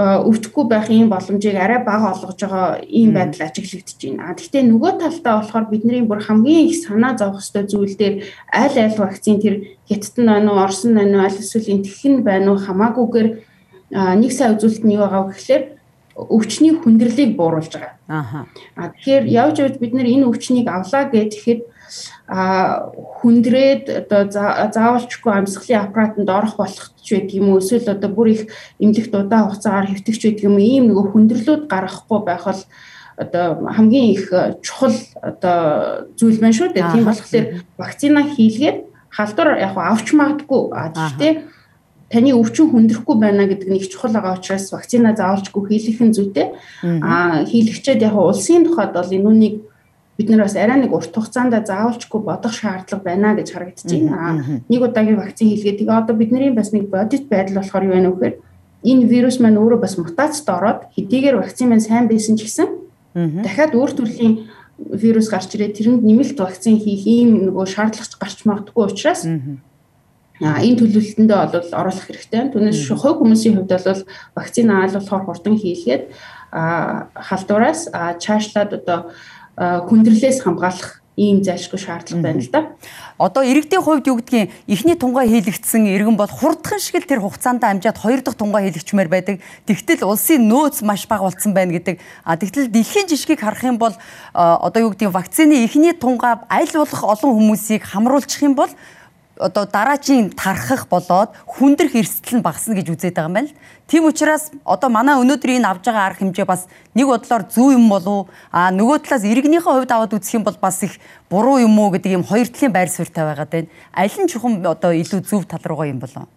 өвчгүй 0.00 0.64
байх 0.70 0.88
ийм 0.88 1.10
боломжийг 1.10 1.58
арай 1.58 1.84
бага 1.84 2.14
олгож 2.14 2.40
байгаа 2.40 2.80
ийм 2.86 3.12
байдал 3.12 3.50
ажиглагдаж 3.50 3.98
байна. 4.00 4.32
А 4.32 4.34
гэхдээ 4.38 4.62
нөгөө 4.64 4.92
талдаа 5.02 5.34
болохоор 5.42 5.66
бидний 5.68 6.00
бүр 6.06 6.24
хамгийн 6.24 6.70
их 6.70 6.78
санаа 6.80 7.18
зовох 7.18 7.42
ёстой 7.42 7.66
зүйл 7.68 7.96
дээр 7.98 8.24
аль 8.48 8.78
аль 8.80 8.96
вакцин 8.96 9.42
тэр 9.42 9.76
хятад 9.90 10.16
нь 10.16 10.30
байна 10.30 10.52
уу, 10.54 10.62
орсон 10.64 10.94
байна 10.94 11.18
уу, 11.20 11.24
аль 11.26 11.36
эсвэл 11.36 11.74
энтхэн 11.74 12.22
байна 12.22 12.54
уу 12.54 12.58
хамаагүйгээр 12.64 13.28
нэг 14.22 14.32
сая 14.32 14.54
үзүүлэлт 14.54 14.84
нь 14.86 14.94
юу 14.94 15.04
байгаа 15.04 15.22
вэ 15.26 15.34
гэхээр 15.36 15.64
өвчний 16.16 16.72
хүндрэлийг 16.78 17.36
бууруулж 17.36 17.72
байгаа. 17.74 17.94
Аа. 18.08 18.46
А 18.78 18.88
тэгэхээр 18.94 19.24
явж 19.26 19.56
явж 19.58 19.74
бид 19.82 19.92
нэр 19.92 20.06
энэ 20.06 20.28
өвчнийг 20.30 20.68
авлаа 20.70 21.10
гэхэд 21.10 21.60
а 22.28 22.90
хүндрээд 23.20 23.84
одоо 24.10 24.22
заавалчгүй 24.74 25.32
амьсгалын 25.32 25.82
аппаратанд 25.82 26.30
орох 26.30 26.56
болох 26.56 26.86
ч 27.02 27.18
байдаг 27.18 27.34
юм 27.34 27.48
уу 27.50 27.58
эсвэл 27.58 27.94
одоо 27.94 28.10
бүр 28.10 28.28
их 28.34 28.42
эмнэлэгт 28.78 29.14
удаан 29.14 29.50
хугацаагаар 29.50 29.90
хэвтэгч 29.90 30.22
байдаг 30.24 30.44
юм 30.46 30.56
ийм 30.58 30.84
нөгөө 30.88 31.06
хүндрэлүүд 31.12 31.62
гаргахгүй 31.66 32.20
байх 32.24 32.44
бол 32.46 32.62
одоо 33.20 33.46
хамгийн 33.68 34.12
их 34.16 34.32
чухал 34.62 34.96
одоо 35.20 36.08
зүйл 36.16 36.40
байна 36.40 36.56
шүү 36.56 36.72
дээ. 36.72 36.92
Тийм 36.92 37.04
болохоор 37.04 37.46
вакцина 37.76 38.22
хийлгээд 38.24 38.78
халдвар 39.10 39.58
яг 39.58 39.76
авч 39.76 40.12
магадгүй. 40.16 40.62
А 40.72 40.88
гэхдээ 40.88 41.32
таны 42.10 42.32
өвчин 42.34 42.70
хүндрэхгүй 42.70 43.16
байна 43.20 43.44
гэдэг 43.46 43.68
нэг 43.68 43.84
чухал 43.92 44.16
байгаа 44.16 44.38
учраас 44.38 44.72
вакцина 44.72 45.14
заавалчгүй 45.14 45.62
хийлгэх 45.68 46.00
нь 46.00 46.14
зүйтэй. 46.16 46.46
А 46.82 47.44
хийлгчээд 47.44 48.02
яг 48.02 48.16
улсын 48.16 48.64
тухайд 48.64 48.96
бол 48.96 49.10
энүүнийг 49.12 49.54
бид 50.20 50.28
нар 50.28 50.44
бас 50.44 50.54
арай 50.54 50.76
нэг 50.84 50.92
урт 50.92 51.16
хугацаанд 51.16 51.56
заавалчгүй 51.56 52.20
бодох 52.20 52.52
шаардлага 52.52 53.00
байна 53.00 53.32
гэж 53.32 53.48
харагдаж 53.56 53.88
байна. 53.88 54.60
Нэг 54.68 54.80
удаагийн 54.84 55.16
вакцин 55.16 55.48
хийлгээд 55.48 55.80
тэгээ 55.80 55.96
одоо 55.96 56.14
бидний 56.16 56.52
бас 56.52 56.76
нэг 56.76 56.92
бодит 56.92 57.32
байдал 57.32 57.64
болохоор 57.64 57.88
юу 57.88 57.94
байна 57.96 58.12
вэ 58.12 58.16
гэхээр 58.20 58.36
энэ 58.84 59.08
вирус 59.08 59.40
маань 59.40 59.56
өөрөө 59.56 59.80
бас 59.80 59.96
мутацид 59.96 60.48
ороод 60.52 60.92
хэдийгээр 60.92 61.40
вакцин 61.40 61.72
маань 61.72 61.80
сайн 61.80 62.04
байсан 62.04 62.36
ч 62.36 62.44
гэсэн 62.44 62.68
дахиад 63.16 63.72
өөр 63.72 63.90
төрлийн 63.96 64.34
вирус 64.76 65.32
гарч 65.32 65.56
ирээд 65.56 65.80
тэрэнд 65.80 66.04
нэмэлт 66.04 66.36
вакцин 66.36 66.76
хийх 66.76 67.08
ийм 67.08 67.48
нөгөө 67.48 67.64
шаардлага 67.64 68.20
гарч 68.20 68.44
магадгүй 68.44 68.84
учраас 68.92 69.24
А 70.40 70.56
энэ 70.64 70.80
төлөвлөлтөндөө 70.80 71.52
бол 71.52 71.68
оруулах 71.84 72.06
хэрэгтэй. 72.08 72.48
Түүнээс 72.48 72.88
хувь 72.96 73.20
хүмүүсийн 73.20 73.60
хувьд 73.60 73.76
бол 73.76 74.08
вакцины 74.32 74.72
аал 74.72 74.96
болохоор 74.96 75.24
хурдан 75.28 75.60
хийлгээд 75.60 76.08
халдвараас 76.48 77.92
чаашлаад 77.92 78.72
одоо 78.80 79.12
хүндрэлээс 79.60 80.40
хамгаалах 80.40 81.00
ийм 81.20 81.44
зайлшгүй 81.44 81.76
шаардлага 81.76 82.22
байна 82.24 82.40
л 82.40 82.48
да. 82.48 82.60
Одоо 83.20 83.44
иргэдийн 83.44 83.84
хувьд 83.84 84.08
юу 84.08 84.16
гэдгийг 84.24 84.48
эхний 84.64 84.96
тунгаа 84.96 85.28
хийлэгдсэн 85.28 85.84
иргэн 85.92 86.16
бол 86.16 86.32
хурдхан 86.32 86.80
шиг 86.80 86.96
л 86.96 87.04
тэр 87.04 87.20
хугацаанд 87.20 87.60
амжаад 87.60 88.00
хоёр 88.00 88.24
дахь 88.24 88.40
тунгаа 88.40 88.64
хийлэгчмээр 88.64 89.12
байдаг. 89.12 89.44
Тэгтэл 89.68 90.08
улсын 90.08 90.48
нөөц 90.48 90.80
маш 90.80 91.04
бага 91.04 91.28
болсон 91.28 91.52
байна 91.52 91.76
гэдэг. 91.76 92.00
А 92.24 92.40
тэгтэл 92.40 92.72
дэлхийн 92.72 93.04
жишгийг 93.12 93.44
харах 93.44 93.60
юм 93.68 93.76
бол 93.76 93.92
одоо 94.32 94.80
юу 94.80 94.96
гэдгийг 94.96 95.12
вакцины 95.12 95.60
эхний 95.60 95.92
тунгаа 95.92 96.48
аль 96.48 96.72
болох 96.72 97.04
олон 97.04 97.36
хүмүүсийг 97.36 97.84
хамруулчих 97.84 98.40
юм 98.40 98.56
бол 98.56 98.72
одоо 99.40 99.64
дараачийн 99.64 100.30
тархах 100.36 100.86
болоод 100.92 101.32
хүндрэх 101.48 101.96
эрсдэл 101.96 102.38
нь 102.38 102.44
багасна 102.44 102.76
гэж 102.76 102.92
үзээд 102.92 103.16
байгаа 103.16 103.28
юм 103.32 103.36
байна 103.40 103.48
л. 103.48 103.56
Тийм 103.88 104.04
учраас 104.04 104.52
одоо 104.64 104.92
манай 104.92 105.16
өнөөдөр 105.16 105.56
энэ 105.56 105.66
авж 105.66 105.88
байгаа 105.88 106.06
арга 106.12 106.20
хэмжээ 106.20 106.44
бас 106.44 106.68
нэг 106.92 107.06
бодлоор 107.08 107.42
зөв 107.48 107.72
юм 107.72 107.88
болов 107.88 108.28
а 108.52 108.68
нөгөө 108.68 109.08
талаас 109.08 109.24
иргэнийхээ 109.24 109.72
хувьд 109.72 109.90
аваад 109.90 110.12
үзэх 110.12 110.36
юм 110.36 110.44
бол 110.44 110.58
бас 110.60 110.84
их 110.84 111.00
буруу 111.32 111.58
юм 111.58 111.74
уу 111.80 111.90
гэдэг 111.90 112.12
юм 112.20 112.24
хоёр 112.28 112.46
талын 112.52 112.72
байр 112.72 112.92
суурьтай 112.92 113.24
байгаад 113.24 113.50
байна. 113.50 113.68
Аль 113.96 114.12
нь 114.12 114.28
чухам 114.28 114.60
одоо 114.60 114.92
илүү 114.92 115.24
зөв 115.24 115.48
тал 115.48 115.64
руугаа 115.64 115.88
юм 115.88 115.98
болов? 116.04 116.28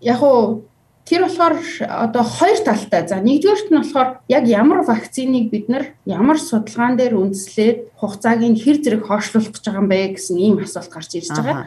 Яг 0.00 0.22
уу 0.24 0.64
Тэр 1.10 1.26
болохоор 1.26 1.58
одоо 2.06 2.22
хоёр 2.22 2.58
талтай. 2.62 3.02
За 3.02 3.18
нэгдүгээрт 3.18 3.74
нь 3.74 3.82
болохоор 3.82 4.22
яг 4.30 4.46
ямар 4.46 4.86
вакциныг 4.86 5.50
бид 5.50 5.66
нар 5.66 5.84
ямар 6.06 6.38
судалгаан 6.38 6.94
дээр 6.94 7.18
үндэслээд 7.18 7.98
хугацааг 7.98 8.46
нь 8.46 8.54
хэр 8.54 8.78
зэрэг 8.78 9.10
хойшлуулах 9.10 9.50
гэж 9.50 9.64
байгаа 9.66 9.82
юм 9.82 9.90
бэ 9.90 10.14
гэсэн 10.14 10.38
ийм 10.38 10.62
асуулт 10.62 10.86
гарч 10.94 11.10
ирж 11.18 11.34
байгаа. 11.34 11.66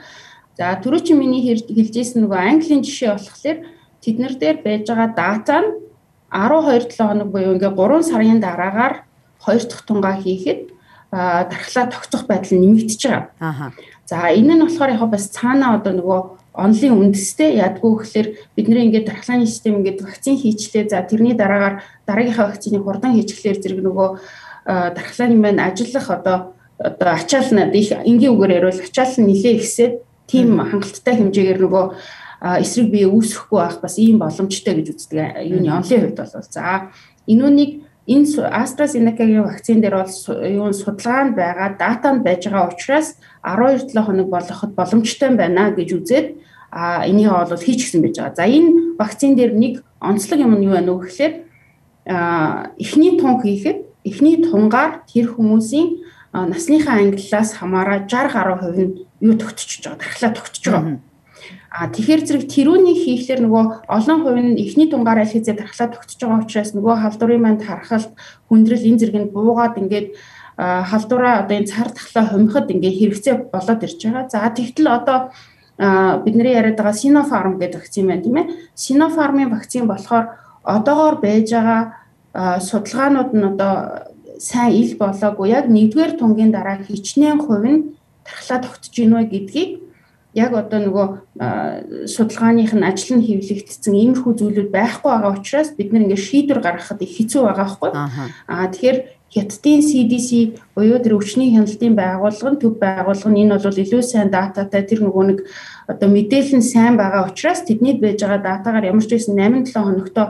За 0.55 0.79
түрүү 0.79 1.01
чи 1.03 1.13
миний 1.19 1.43
хэлжсэн 1.43 2.23
нөгөө 2.23 2.39
Английн 2.39 2.87
жишээ 2.87 3.19
болохоор 3.19 3.57
тэднэр 3.99 4.33
дээр 4.39 4.57
байж 4.63 4.87
байгаа 4.87 5.11
дата 5.11 5.59
нь 5.59 5.69
12 6.31 6.95
7 6.95 7.03
хоног 7.03 7.27
буюу 7.35 7.59
ингээ 7.59 7.75
3 7.75 7.99
сарын 7.99 8.39
дараагаар 8.39 9.03
хоёр 9.43 9.63
дахь 9.67 9.83
тунгаа 9.83 10.15
хийхэд 10.23 10.71
дархлаа 11.11 11.85
тогтох 11.91 12.23
байдал 12.31 12.63
нэмэгдэж 12.63 13.01
байгаа. 13.11 13.75
За 14.07 14.31
энэ 14.31 14.55
нь 14.55 14.63
болохоор 14.63 14.95
яг 14.95 15.03
бас 15.11 15.27
цаана 15.27 15.75
одоо 15.75 15.93
нөгөө 15.99 16.19
онлын 16.53 16.93
үндэстэй 17.01 17.57
ядгүй 17.57 17.91
гэхэлэр 17.97 18.27
бидний 18.55 18.85
ингээд 18.85 19.09
дархлааны 19.09 19.49
систем 19.49 19.81
ингээд 19.81 20.05
вакцин 20.05 20.37
хийчлээ. 20.37 20.89
За 20.89 21.01
тэрний 21.01 21.33
дараагаар 21.33 21.81
дараагийнхаа 22.05 22.53
вакциныг 22.53 22.85
хурдан 22.85 23.17
хийчихлээр 23.17 23.57
зэрэг 23.57 23.81
нөгөө 23.81 24.09
дархлааны 24.93 25.35
маань 25.35 25.59
ажиллах 25.59 26.07
одоо 26.13 26.37
одоо 26.77 27.09
ачаал 27.09 27.49
нь 27.49 27.73
их 27.73 27.91
энгийн 27.91 28.37
үгээр 28.37 28.55
яриул 28.61 28.79
ачаал 28.85 29.13
нь 29.17 29.27
нилээ 29.33 29.53
ихсээд 29.57 29.93
тийм 30.29 30.61
хангалттай 30.61 31.17
хэмжээгээр 31.17 31.59
нөгөө 31.61 31.85
эсрэг 32.61 32.87
бие 32.91 33.07
үүсэхгүй 33.09 33.59
байх 33.59 33.77
бас 33.81 33.97
ийм 33.97 34.19
боломжтой 34.19 34.73
гэж 34.77 34.87
үздэг 34.93 35.41
юуны 35.47 35.69
онлын 35.73 36.01
хувьд 36.11 36.19
бол. 36.21 36.47
За 36.53 36.91
энүүнийг 37.25 37.71
энэ 38.07 38.27
AstraZeneca-гийн 38.51 39.43
вакцин 39.47 39.79
дээр 39.81 40.03
бол 40.03 40.15
юу 40.43 40.73
судалгаанд 40.73 41.35
байгаа 41.35 41.69
датанд 41.79 42.23
байж 42.23 42.47
байгаа 42.47 42.71
учраас 42.71 43.15
12-7 43.43 43.95
хоног 44.03 44.27
болгоход 44.27 44.71
боломжтой 44.75 45.29
байна 45.31 45.71
гэж 45.71 45.89
үзээд 45.95 46.27
а 46.71 47.07
энийг 47.07 47.31
бол 47.31 47.63
хийчихсэн 47.63 48.01
байж 48.01 48.19
байгаа. 48.19 48.35
За 48.35 48.43
энэ 48.43 48.99
вакцин 48.99 49.35
дээр 49.35 49.53
нэг 49.55 49.83
онцлог 50.01 50.39
юм 50.39 50.55
нь 50.59 50.67
юу 50.67 50.75
байна 50.75 50.91
вэ 50.93 51.07
гэхээр 51.07 51.33
а 52.11 52.75
эхний 52.77 53.15
тун 53.15 53.39
хийхэд 53.39 53.79
эхний 54.03 54.35
тунгаар 54.43 55.07
тэр 55.07 55.31
хүмүүсийн 55.31 56.03
насныхаа 56.33 56.99
ангиллаас 56.99 57.53
хамаараа 57.55 58.03
60 58.03 58.33
гаруй 58.35 58.57
хувь 58.59 58.79
нь 58.83 58.93
юу 59.21 59.35
тогтчихж 59.39 59.87
байгаа, 59.87 60.01
дархлаа 60.03 60.31
тогтчихж 60.35 60.65
байгаа. 60.67 60.99
А 61.73 61.89
тэгэхээр 61.89 62.21
зэрэг 62.25 62.45
тэрүүний 62.47 62.97
хийхлээр 63.01 63.41
нөгөө 63.43 63.65
олон 63.89 64.19
хувь 64.21 64.39
нь 64.39 64.59
эхний 64.61 64.87
тунгаар 64.89 65.25
аль 65.25 65.33
хэзээ 65.33 65.57
дархлаа 65.57 65.89
тогтчихж 65.89 66.21
байгаа 66.21 66.43
учраас 66.45 66.71
нөгөө 66.77 66.95
халдварын 67.01 67.41
манд 67.41 67.61
харахад 67.65 68.13
хүндрэл 68.47 68.87
энэ 68.87 68.99
зэрэг 69.01 69.17
нь 69.17 69.33
буугаад 69.33 69.81
ингээд 69.81 70.07
халдвараа 70.57 71.43
одоо 71.43 71.55
энэ 71.57 71.71
цар 71.73 71.89
тахлаа 71.89 72.25
хумихад 72.29 72.69
ингээд 72.69 72.99
хэрэгцээ 72.99 73.35
болоод 73.49 73.81
ирж 73.81 73.99
байгаа. 74.05 74.29
За 74.29 74.45
тэгтэл 74.53 74.87
одоо 74.87 75.17
бидний 76.21 76.53
яриад 76.53 76.77
байгаа 76.77 76.93
Sinopharm 76.93 77.57
гэдэг 77.57 77.81
вакцин 77.81 78.07
байна 78.07 78.21
тийм 78.21 78.37
ээ. 78.37 78.47
Sinopharm-ын 78.77 79.49
вакцин 79.49 79.89
болохоор 79.89 80.37
одоогоор 80.61 81.17
байж 81.17 81.49
байгаа 81.49 82.59
судалгаанууд 82.61 83.31
нь 83.33 83.49
одоо 83.49 83.73
сайн 84.37 84.73
ил 84.77 84.93
болоогүй 84.97 85.49
яг 85.49 85.65
нэгдүгээр 85.69 86.17
тунгийн 86.21 86.51
дараа 86.53 86.77
хичнээн 86.85 87.39
хувь 87.41 87.65
нь 87.65 87.97
тархлаа 88.21 88.59
тогтож 88.61 88.93
гинэ 88.93 89.25
гэдгийг 89.25 89.82
яг 90.33 90.51
одоо 90.57 90.79
нөгөө 90.81 91.07
судалгааных 92.09 92.73
нь 92.73 92.85
ажил 92.85 93.21
нь 93.21 93.25
хэвлэгдсэн 93.25 93.93
иймэрхүү 93.93 94.33
зүйлүүд 94.33 94.69
байхгүй 94.73 95.09
байгаа 95.13 95.37
учраас 95.37 95.69
бид 95.77 95.93
нар 95.93 96.09
ингээд 96.09 96.25
шийдвэр 96.25 96.59
гаргахад 96.61 97.05
их 97.05 97.13
хэцүү 97.13 97.41
байгаа 97.45 97.65
байхгүй. 97.69 97.89
Аа 98.49 98.67
тэгэхээр 98.73 98.97
Хятадын 99.33 99.81
CDC 99.81 100.29
буюу 100.77 101.01
тэр 101.01 101.17
өвчний 101.17 101.49
хяналтын 101.57 101.97
байгууллага 101.97 102.53
нь 102.53 102.61
төв 102.61 102.77
байгууллага 102.77 103.33
нь 103.33 103.41
энэ 103.41 103.57
бол 103.57 103.81
илүү 103.81 104.01
сайн 104.05 104.29
дататай 104.29 104.85
тэр 104.85 105.01
нөгөө 105.01 105.23
нэг 105.25 105.39
одоо 105.89 106.05
мэдээлэл 106.13 106.61
нь 106.61 106.69
сайн 106.69 107.01
байгаа 107.01 107.33
учраас 107.33 107.65
тэдний 107.65 107.97
байж 107.97 108.21
байгаа 108.21 108.61
датагаар 108.61 108.93
ямар 108.93 109.01
ч 109.01 109.17
байсан 109.17 109.33
8-7 109.33 109.73
хоногтой 109.73 110.27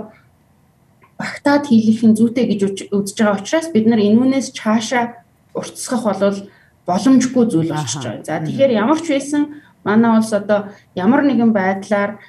багтаад 1.20 1.68
хийх 1.68 2.00
нь 2.00 2.16
зүйтэй 2.16 2.46
гэж 2.48 2.60
үзэж 2.96 3.18
байгаа 3.20 3.40
учраас 3.44 3.68
бид 3.76 3.86
нар 3.92 4.00
энүүнээс 4.00 4.56
цаашаа 4.56 5.20
уртсгах 5.52 6.04
болвол 6.08 6.40
боломжгүй 6.88 7.44
зүйл 7.52 7.76
болчихж 7.76 8.04
байгаа. 8.08 8.24
За 8.24 8.40
тэгэхээр 8.40 8.72
ямар 8.72 9.00
ч 9.04 9.08
байсан 9.12 9.42
манай 9.84 10.18
улс 10.18 10.34
одоо 10.34 10.72
ямар 10.96 11.24
нэгэн 11.24 11.52
байдлаар 11.54 12.20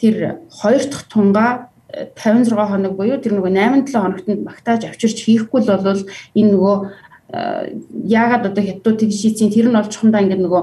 тэр 0.00 0.40
хоёр 0.50 0.82
дахь 0.88 1.06
тунгаа 1.08 1.68
56 2.16 2.52
э, 2.52 2.66
хоног 2.66 2.92
буюу 2.96 3.20
тэр 3.20 3.36
нөгөө 3.36 3.52
8-7 3.52 4.00
хоногт 4.00 4.26
багтааж 4.48 4.82
авчирч 4.88 5.24
хийхгүй 5.24 5.60
л 5.62 5.76
бол 5.76 6.02
энэ 6.34 6.50
нөгөө 6.56 6.76
э, 7.36 7.62
яагаад 8.08 8.48
одоо 8.48 8.62
хятадууд 8.64 8.98
тэгж 9.00 9.16
шийдсэн 9.20 9.52
тэр 9.52 9.68
нь 9.68 9.76
олж 9.76 9.92
хумдаа 9.92 10.24
ингээд 10.24 10.40
нөгөө 10.40 10.62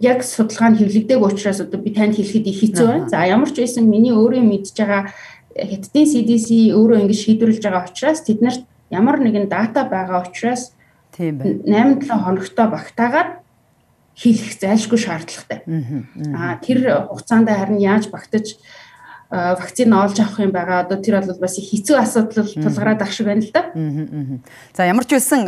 яг 0.00 0.24
судалгаа 0.24 0.72
нь 0.72 0.78
хэвлэгдээг 0.80 1.20
учраас 1.20 1.60
одоо 1.60 1.80
би 1.80 1.92
танд 1.92 2.16
хэлэхэд 2.16 2.46
их 2.48 2.60
хэцүү 2.60 2.86
байна. 2.86 3.08
За 3.08 3.24
ямар 3.24 3.48
ч 3.52 3.60
байсан 3.60 3.84
миний 3.88 4.12
өөрөө 4.12 4.44
мэдж 4.44 4.76
байгаа 4.76 5.12
Хятадын 5.56 6.04
CDC 6.04 6.48
өөрөө 6.76 7.08
ингэж 7.08 7.20
шийдвэрлэж 7.24 7.62
байгаа 7.64 7.88
учраас 7.88 8.20
тэднэрт 8.28 8.62
ямар 8.92 9.16
нэгэн 9.24 9.48
дата 9.48 9.88
байгаа 9.88 10.28
учраас 10.28 10.76
тийм 11.16 11.40
байна. 11.40 11.96
8-7 11.96 12.12
хоногтой 12.12 12.66
багтаагаад 12.68 13.30
хийх 14.16 14.56
зайлшгүй 14.56 14.98
шаардлагатай. 14.98 15.60
Аа 16.32 16.56
тэр 16.64 17.06
хугацаанд 17.12 17.52
харин 17.52 17.78
яаж 17.78 18.08
багтаж 18.08 18.56
вакцин 19.30 19.92
олж 19.92 20.20
авах 20.20 20.38
юм 20.38 20.52
байгаа. 20.54 20.86
Одоо 20.86 21.02
тэр 21.02 21.18
бол 21.20 21.42
бас 21.42 21.58
хэцүү 21.58 21.98
асуудал 21.98 22.46
тулгараад 22.46 23.02
ах 23.02 23.10
шиг 23.10 23.26
байна 23.26 23.42
л 23.42 23.50
да. 23.50 23.74
За 24.72 24.86
ямар 24.86 25.04
ч 25.04 25.18
байсан 25.18 25.44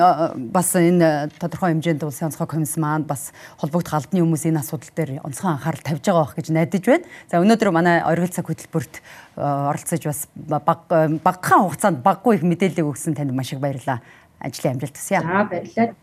бас 0.50 0.74
энэ 0.74 1.30
тодорхой 1.38 1.78
хэмжээнд 1.78 2.02
улсын 2.02 2.28
онцгой 2.28 2.50
комисс 2.50 2.76
маань 2.76 3.06
бас 3.06 3.30
холбогдох 3.56 3.94
албаны 3.94 4.26
хүмүүс 4.26 4.50
энэ 4.50 4.58
асуудал 4.58 4.90
дээр 4.98 5.22
онцгой 5.22 5.54
анхаарал 5.54 5.86
тавьж 5.86 6.02
байгаа 6.02 6.26
байх 6.26 6.34
гэж 6.34 6.46
найдаж 6.50 6.84
байна. 6.84 7.06
За 7.30 7.38
өнөөдөр 7.38 7.70
манай 7.70 8.02
оргил 8.02 8.34
цаг 8.34 8.50
хөтөлбөрт 8.50 8.94
оролцож 9.38 10.02
бас 10.02 10.26
баг 10.34 10.90
багахан 10.90 11.70
хугацаанд 11.70 12.02
баггүй 12.02 12.42
их 12.42 12.42
мэдээлэл 12.42 12.90
өгсөн 12.90 13.14
танд 13.14 13.30
маш 13.30 13.54
их 13.54 13.62
баярлалаа. 13.62 14.02
Ажлын 14.42 14.74
амжилт 14.74 14.98
хүсье. 14.98 15.22
За 15.22 15.46
баярлалаа. 15.46 15.94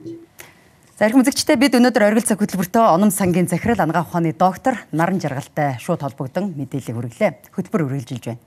Зарим 0.95 1.19
үзэгчтэй 1.19 1.59
бид 1.59 1.75
өнөөдөр 1.75 2.07
оргил 2.07 2.23
цаг 2.23 2.39
хөтөлбөртөө 2.39 2.95
оном 2.95 3.11
сангийн 3.11 3.51
захирал 3.51 3.83
ангаа 3.83 4.07
ухааны 4.07 4.31
доктор 4.31 4.79
наран 4.95 5.19
жаргалтай 5.19 5.75
шууд 5.75 5.99
холбогдсон 5.99 6.55
мэдээлэл 6.55 6.95
хүргэлээ. 6.95 7.51
Хөтөлбөр 7.51 7.83
үргэлжилж 7.83 8.23
байна. 8.31 8.39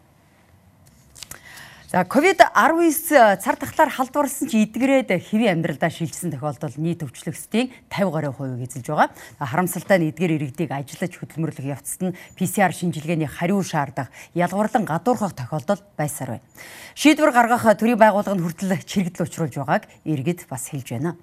За 1.93 2.09
ковид-19 2.09 3.37
цар 3.37 3.57
тахлаар 3.61 3.93
халдварласан 3.93 4.49
ч 4.49 4.65
эдгэрээд 4.65 5.13
хэвийн 5.29 5.61
амьдралдаа 5.61 5.93
шилжсэн 5.93 6.33
тохиолдол 6.33 6.73
нийт 6.81 7.05
өвчлөгчдийн 7.05 7.69
50 7.93 8.17
гаруй 8.17 8.33
хувийг 8.33 8.65
эзэлж 8.65 8.97
байгаа. 8.97 9.13
Харамсалтай 9.45 10.01
нь 10.01 10.09
эдгээр 10.09 10.41
иргэдийг 10.41 10.73
ажиллаж 10.73 11.21
хөдөлмөрлөх 11.21 11.69
явцад 11.69 12.13
нь 12.13 12.17
PCR 12.33 12.73
шинжилгээний 12.73 13.29
хариу 13.29 13.61
шаардах, 13.61 14.09
ялгуурлан 14.33 14.89
гадуурхах 14.89 15.37
тохиолдол 15.37 15.85
байсаар 16.01 16.41
байна. 16.41 16.49
Шийдвэр 16.97 17.33
гаргах 17.33 17.69
төрийн 17.77 18.01
байгууллага 18.01 18.41
нь 18.41 18.45
хүртэл 18.45 18.73
чирэгдэл 18.89 19.29
учруулж 19.29 19.57
байгааг 19.61 19.85
иргэд 20.09 20.49
бас 20.49 20.73
хэлж 20.73 20.97
байна. 20.97 21.17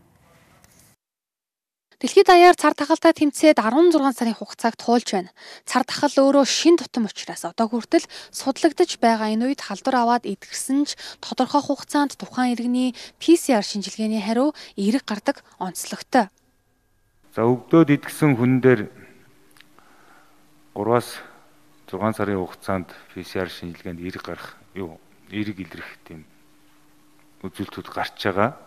Дэлхийд 1.95 2.27
даяар 2.27 2.59
цар 2.59 2.75
тахалтай 2.75 3.15
тэмцээд 3.15 3.55
16 3.63 3.95
сарын 4.11 4.35
хугацааг 4.35 4.75
туулж 4.75 5.07
байна. 5.15 5.31
Цар 5.63 5.87
тахал 5.87 6.11
өөрөө 6.11 6.43
шин 6.43 6.75
тутам 6.75 7.07
учраас 7.07 7.47
одоо 7.47 7.71
хүртэл 7.71 8.03
судлагдж 8.35 8.99
байгаа 8.99 9.31
энэ 9.31 9.55
үед 9.55 9.63
халдвар 9.63 10.03
аваад 10.03 10.27
идгэрсэн 10.27 10.91
ч 10.91 10.99
тодорхой 11.23 11.63
хугацаанд 11.63 12.19
тухайн 12.19 12.51
иргэний 12.51 12.91
PCR 13.23 13.63
шинжилгээний 13.63 14.19
хариу 14.19 14.51
эерэг 14.75 15.07
гардаг 15.07 15.39
онцлогтой. 15.55 16.27
За 17.31 17.47
өвдөөд 17.47 17.87
идгсэн 17.95 18.35
хүн 18.35 18.59
дээр 18.59 18.91
3-аас 20.75 21.23
6 21.87 22.19
сарын 22.19 22.43
хугацаанд 22.43 22.91
PCR 23.15 23.47
шинжилгээнд 23.47 24.03
эерэг 24.03 24.23
гарах 24.27 24.59
юу 24.75 24.99
эерэг 25.31 25.63
илрэх 25.63 25.95
тийм 26.03 26.27
үзүүлэлтүүд 27.39 27.87
гарч 27.87 28.19
байгаа. 28.19 28.59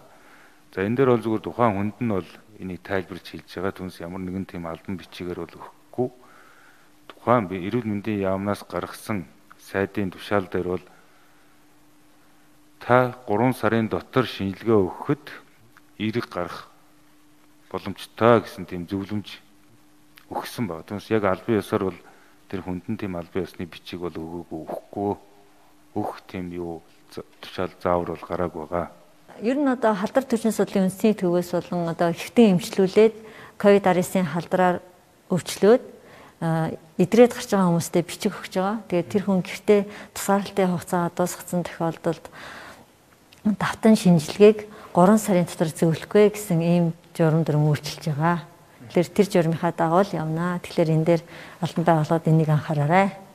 За 0.73 0.81
энэ 0.81 0.97
дээр 0.97 1.13
бол 1.13 1.25
зүгээр 1.25 1.45
тухайн 1.45 1.77
хүнд 1.77 1.97
нь 2.01 2.13
бол 2.13 2.31
энийг 2.59 2.83
тайлбарж 2.83 3.27
хэлж 3.31 3.49
байгаа 3.55 3.75
түнс 3.75 4.03
ямар 4.03 4.23
нэгэн 4.23 4.47
тийм 4.51 4.67
албан 4.67 4.99
бичигээр 4.99 5.39
бол 5.47 5.55
өгөхгүй. 5.63 6.09
Тухайн 7.07 7.47
эрүүл 7.47 7.87
мэндийн 7.87 8.27
яамнаас 8.27 8.67
гаргасан 8.67 9.31
сайдын 9.59 10.11
тушаал 10.11 10.51
дээр 10.51 10.69
бол 10.75 10.85
та 12.83 13.15
3 13.31 13.55
сарын 13.55 13.87
дотор 13.87 14.27
шинжилгээ 14.27 14.75
өгөхөд 14.75 15.25
эерэг 16.03 16.27
гарах 16.27 16.67
боломжтой 17.71 18.43
гэсэн 18.43 18.67
тийм 18.67 18.91
зөвлөмж 18.91 19.39
өгсөн 20.35 20.67
баг. 20.67 20.83
Түнс 20.91 21.11
яг 21.15 21.31
албан 21.31 21.63
ёсоор 21.63 21.95
бол 21.95 22.01
тэр 22.51 22.67
хүндэн 22.67 22.99
тийм 22.99 23.15
албан 23.15 23.47
ёсны 23.47 23.71
бичиг 23.71 24.03
бол 24.03 24.15
өгөөгүй 24.15 24.59
өгөхгүй. 24.67 25.13
Өгөх 25.95 26.19
тийм 26.27 26.51
юу? 26.51 26.83
Тушаал 27.41 27.73
заавар 27.79 28.19
бол 28.19 28.25
гараагүй 28.27 28.67
байгаа 28.67 28.98
ер 29.43 29.57
нь 29.59 29.69
одоо 29.71 29.95
халдар 29.95 30.25
түвшин 30.27 30.51
судлалын 30.51 30.91
үндэсний 30.91 31.15
төвөөс 31.15 31.51
болон 31.55 31.89
одоо 31.93 32.11
ихтэн 32.11 32.59
эмчилүүлээд 32.59 33.15
ковид-19-ийн 33.59 34.27
халдраар 34.27 34.83
өвчлөөд 35.31 35.83
идрээд 36.99 37.33
гарч 37.35 37.51
байгаа 37.51 37.71
хүмүүстээ 37.71 38.03
бичиг 38.03 38.35
өгч 38.35 38.55
байгаа. 38.59 38.83
Тэгээд 38.91 39.09
тэр 39.11 39.23
хүн 39.27 39.43
гэртээ 39.43 39.81
тусгаарлалтын 40.15 40.71
хугацаа 40.75 41.11
дуусгацсан 41.15 41.63
тохиолдолд 41.67 42.25
давтан 43.59 43.95
шинжилгээг 43.95 44.67
3 44.95 45.19
сарын 45.19 45.47
дотор 45.47 45.71
зөвлөхгүй 45.71 46.35
гэсэн 46.35 46.59
ийм 46.63 46.85
журам 47.15 47.43
дүрм 47.47 47.71
үйлчилж 47.71 48.11
байгаа. 48.11 48.43
Тэгэхээр 48.91 49.09
тэр 49.15 49.27
журмынхаа 49.31 49.73
дагуу 49.75 50.03
л 50.03 50.17
явнаа. 50.17 50.59
Тэгэхээр 50.63 50.95
энэ 50.95 51.07
дээр 51.07 51.23
албан 51.63 51.85
байгууллагад 51.87 52.27
энийг 52.27 52.51
анхаараарай. 52.51 53.28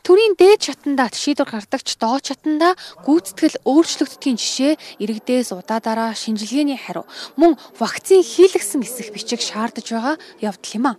Төрийн 0.00 0.32
дээд 0.32 0.64
шатандаа 0.64 1.12
шийдвэр 1.12 1.50
гардагч 1.52 2.00
доод 2.00 2.24
шатандаа 2.24 2.72
гүйцэтгэл 3.04 3.60
өөрчлөгддгийн 3.68 4.40
жишээ 4.40 4.72
иргэдээс 4.96 5.52
удаадараа 5.52 6.16
шинжилгээний 6.16 6.80
хариу 6.80 7.04
мөн 7.36 7.60
вакцин 7.76 8.24
хийлгсэн 8.24 8.80
эсэх 8.80 9.12
бичиг 9.12 9.44
шаардаж 9.44 9.84
байгаа 9.92 10.16
явдал 10.40 10.72
юм 10.72 10.86
а. 10.88 10.92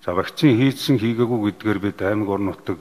За 0.00 0.16
вакцин 0.16 0.56
хийсэн 0.56 0.96
хийгээгүй 0.96 1.52
гэдгээр 1.52 1.78
бид 1.84 2.00
аймаг 2.00 2.28
орон 2.32 2.56
нутаг 2.56 2.80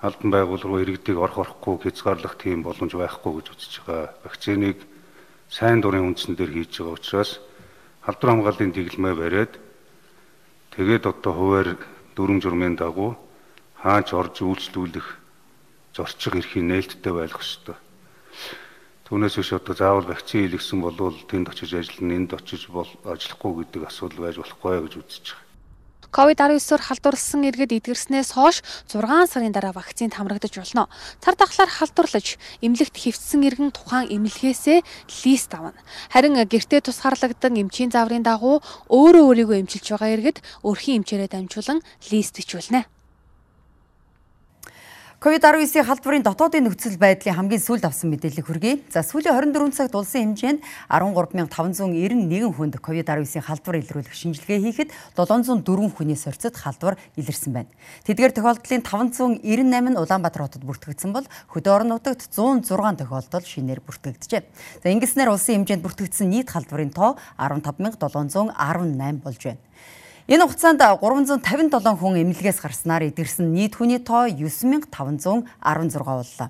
албан 0.00 0.30
байгууллага 0.32 0.68
руу 0.72 0.80
иргэдийг 0.80 1.20
орох 1.20 1.38
орохгүй 1.44 1.92
хязгаарлах 1.92 2.40
тийм 2.40 2.64
боломж 2.64 2.96
байхгүй 2.96 3.32
гэж 3.44 3.46
үзэж 3.52 3.72
байгаа. 3.84 4.16
Вакциныг 4.24 4.78
сайн 5.52 5.84
дурын 5.84 6.08
үндсэн 6.16 6.32
дээр 6.32 6.48
хийж 6.48 6.80
байгаа 6.80 6.96
учраас 6.96 7.44
халдвар 8.08 8.30
хамгааллын 8.40 8.72
дэглэмээ 8.72 9.14
бариад 9.20 9.52
тэгээд 10.72 11.04
одоо 11.12 11.32
хуваар 11.36 11.68
дүрм 12.16 12.40
журмын 12.40 12.80
дагуу 12.80 13.20
хаач 13.82 14.14
орж 14.14 14.46
үйлчлүүлэх 14.46 15.08
зорчиг 15.90 16.38
эрхийн 16.38 16.70
нээлттэй 16.70 17.12
байх 17.12 17.34
ёстой. 17.34 17.76
Түүнээс 19.10 19.36
биш 19.36 19.52
одоо 19.52 19.74
заавал 19.74 20.06
вакцин 20.06 20.46
хийлгсэн 20.46 20.80
болвол 20.80 21.18
тэнд 21.26 21.50
очиж 21.50 21.74
ажиллана, 21.74 22.16
энд 22.16 22.30
очиж 22.32 22.70
ажиллахгүй 22.70 23.52
гэдэг 23.66 23.82
асуудал 23.90 24.24
байж 24.24 24.36
болохгүй 24.38 24.86
гэж 24.86 24.94
үзэж 25.02 25.26
байгаа. 25.34 25.50
COVID-19-оор 26.12 26.82
халдварласан 26.84 27.40
иргэд 27.48 27.72
эдгэрснээс 27.72 28.36
хойш 28.36 28.60
6 28.84 29.32
сарын 29.32 29.52
дараа 29.52 29.72
вакцинд 29.72 30.12
хамрагдаж 30.12 30.52
болно. 30.60 30.92
Цар 31.24 31.40
тахлаар 31.40 31.72
халдварлаж 31.72 32.36
эмнэлэгт 32.60 32.96
хэвтсэн 33.00 33.40
иргэн 33.48 33.72
тухайн 33.72 34.12
эмнэлгээсээ 34.12 34.84
лист 35.24 35.50
авна. 35.56 35.72
Харин 36.12 36.36
гэртээ 36.36 36.84
тусгаарлагдсан 36.84 37.56
эмчийн 37.56 37.88
зааврын 37.88 38.28
дагуу 38.28 38.60
өөрөө 38.92 39.24
өөрийгөө 39.24 39.56
эмчилж 39.64 39.88
байгаа 39.88 40.12
иргэд 40.12 40.38
өрхийн 40.60 41.00
эмчээрээ 41.00 41.32
дамжуулан 41.32 41.80
лист 42.12 42.36
бичүүлнэ. 42.36 42.84
COVID-19-ийн 45.22 45.86
халдварын 45.86 46.24
дотоодын 46.26 46.64
нөхцөл 46.66 46.98
байдлын 46.98 47.36
хамгийн 47.38 47.62
сүүлд 47.62 47.86
авсан 47.86 48.10
мэдээлэл 48.10 48.42
хүргэе. 48.42 48.90
За 48.90 49.06
сүүлийн 49.06 49.54
24 49.54 49.70
цагт 49.70 49.94
улсын 49.94 50.34
хэмжээнд 50.34 50.66
13591 50.90 52.50
хүнд 52.50 52.82
COVID-19-ийн 52.82 53.46
халдвар 53.46 53.78
илрүүлэх 53.78 54.10
шинжилгээ 54.18 54.58
хийхэд 54.66 54.90
704 55.14 55.62
хүний 55.94 56.18
сорцод 56.18 56.58
халдвар 56.58 56.98
илэрсэн 57.14 57.54
байна. 57.54 57.70
Тэдгээр 58.02 58.34
тохиолдлын 58.34 58.82
598 58.82 59.94
нь 59.94 60.00
Улаанбаатар 60.02 60.42
хотод 60.42 60.66
бүртгэгдсэн 60.66 61.14
бол 61.14 61.30
хөдөө 61.54 61.70
орон 61.70 61.94
нутагт 61.94 62.26
106 62.26 62.66
тохиолдол 62.66 63.46
шинээр 63.46 63.78
бүртгэгджээ. 63.78 64.42
За 64.82 64.90
ингэснээр 64.90 65.30
улсын 65.30 65.62
хэмжээнд 65.62 65.86
бүртгэгдсэн 65.86 66.34
нийт 66.34 66.50
халдварын 66.50 66.90
тоо 66.90 67.14
15718 67.38 69.22
болж 69.22 69.38
байна. 69.38 69.62
Энэ 70.30 70.46
хугацаанд 70.46 70.78
357 70.78 71.98
хүн 71.98 72.14
эмнэлгээс 72.22 72.62
гарснаар 72.62 73.10
эдгэрсэн 73.10 73.42
нийт 73.42 73.74
хүний 73.74 73.98
тоо 73.98 74.30
9516 74.30 75.50
боллоо. 75.58 76.48